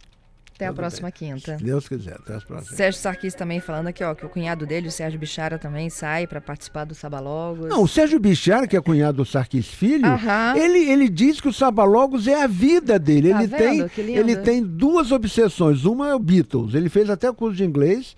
Até 0.60 0.66
a 0.66 0.68
Tudo 0.72 0.76
próxima 0.76 1.08
bem. 1.18 1.32
quinta. 1.34 1.56
Se 1.56 1.64
Deus 1.64 1.88
quiser, 1.88 2.16
até 2.16 2.34
as 2.34 2.44
próximas. 2.44 2.76
Sérgio 2.76 3.00
Sarquis 3.00 3.32
também 3.34 3.60
falando 3.60 3.86
aqui, 3.86 4.04
ó, 4.04 4.14
que 4.14 4.26
o 4.26 4.28
cunhado 4.28 4.66
dele, 4.66 4.88
o 4.88 4.90
Sérgio 4.90 5.18
Bichara, 5.18 5.58
também 5.58 5.88
sai 5.88 6.26
para 6.26 6.38
participar 6.38 6.84
do 6.84 6.94
Sabalogos. 6.94 7.68
Não, 7.70 7.82
o 7.82 7.88
Sérgio 7.88 8.20
Bichar, 8.20 8.68
que 8.68 8.76
é 8.76 8.80
cunhado 8.80 9.16
do 9.16 9.24
Sarquis 9.24 9.66
Filho, 9.68 10.04
Aham. 10.06 10.54
ele, 10.58 10.78
ele 10.90 11.08
diz 11.08 11.40
que 11.40 11.48
o 11.48 11.52
Sabalogos 11.52 12.26
é 12.26 12.42
a 12.42 12.46
vida 12.46 12.98
dele. 12.98 13.30
Tá 13.30 13.42
ele, 13.42 13.46
vendo? 13.46 13.88
tem, 13.88 14.14
ele 14.16 14.36
tem 14.36 14.62
duas 14.62 15.10
obsessões. 15.12 15.86
Uma 15.86 16.10
é 16.10 16.14
o 16.14 16.18
Beatles. 16.18 16.74
Ele 16.74 16.90
fez 16.90 17.08
até 17.08 17.32
curso 17.32 17.56
de 17.56 17.64
inglês. 17.64 18.14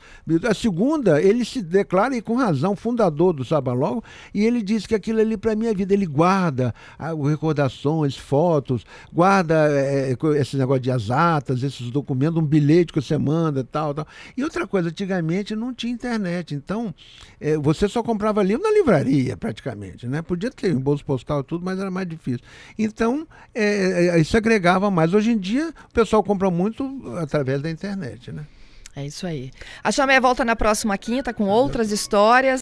A 0.48 0.52
segunda, 0.55 1.22
ele 1.22 1.44
se 1.44 1.62
declara, 1.62 2.16
e 2.16 2.20
com 2.20 2.35
razão, 2.35 2.74
fundador 2.74 3.33
do 3.33 3.44
Sabalogos, 3.44 4.02
e 4.35 4.44
ele 4.44 4.62
diz 4.62 4.85
que 4.85 4.96
aquilo 4.96 5.20
ali 5.20 5.37
para 5.37 5.55
mim 5.55 5.66
é 5.66 5.74
vida. 5.74 5.94
Ele 5.94 6.07
guarda 6.07 6.74
ah, 6.98 7.12
recordações, 7.28 8.16
fotos, 8.16 8.85
guarda 9.12 9.68
eh, 9.70 10.16
co- 10.16 10.35
esse 10.35 10.57
negócio 10.57 10.83
de 10.83 10.90
as 10.90 11.09
atas, 11.09 11.62
esses 11.62 11.90
documentos, 11.90 12.32
um 12.40 12.45
bilhete 12.45 12.92
que 12.92 13.01
você 13.01 13.16
manda, 13.18 13.64
tal, 13.64 13.95
tal. 13.95 14.07
E 14.37 14.42
outra 14.42 14.66
coisa, 14.66 14.88
antigamente 14.88 15.55
não 15.55 15.73
tinha 15.75 15.92
internet, 15.92 16.55
então 16.55 16.95
eh, 17.40 17.57
você 17.57 17.88
só 17.88 18.03
comprava 18.03 18.42
livro 18.42 18.62
na 18.62 18.71
livraria, 18.71 19.37
praticamente, 19.37 20.07
né? 20.07 20.23
Podia 20.23 20.51
ter 20.51 20.75
bolso 20.75 21.05
postal 21.05 21.42
tudo, 21.42 21.64
mas 21.64 21.79
era 21.79 21.90
mais 21.90 22.09
difícil. 22.09 22.45
Então, 22.79 23.27
eh, 23.55 24.09
eh, 24.14 24.21
isso 24.21 24.37
agregava 24.37 24.90
mais. 24.90 25.14
Hoje 25.14 25.33
em 25.33 25.38
dia, 25.38 25.73
o 25.90 25.92
pessoal 25.92 26.23
compra 26.23 26.51
muito 26.51 26.85
através 27.18 27.61
da 27.62 27.71
internet, 27.71 28.33
né? 28.33 28.47
É 28.95 29.07
isso 29.07 29.27
aí. 29.27 29.51
A 29.83 29.90
Chamé 29.90 30.21
volta 30.21 30.45
na 30.45 30.55
próxima 30.55 30.99
quinta 30.99 31.33
com 31.33 31.45
outras 31.45 31.90
histórias. 31.90 32.61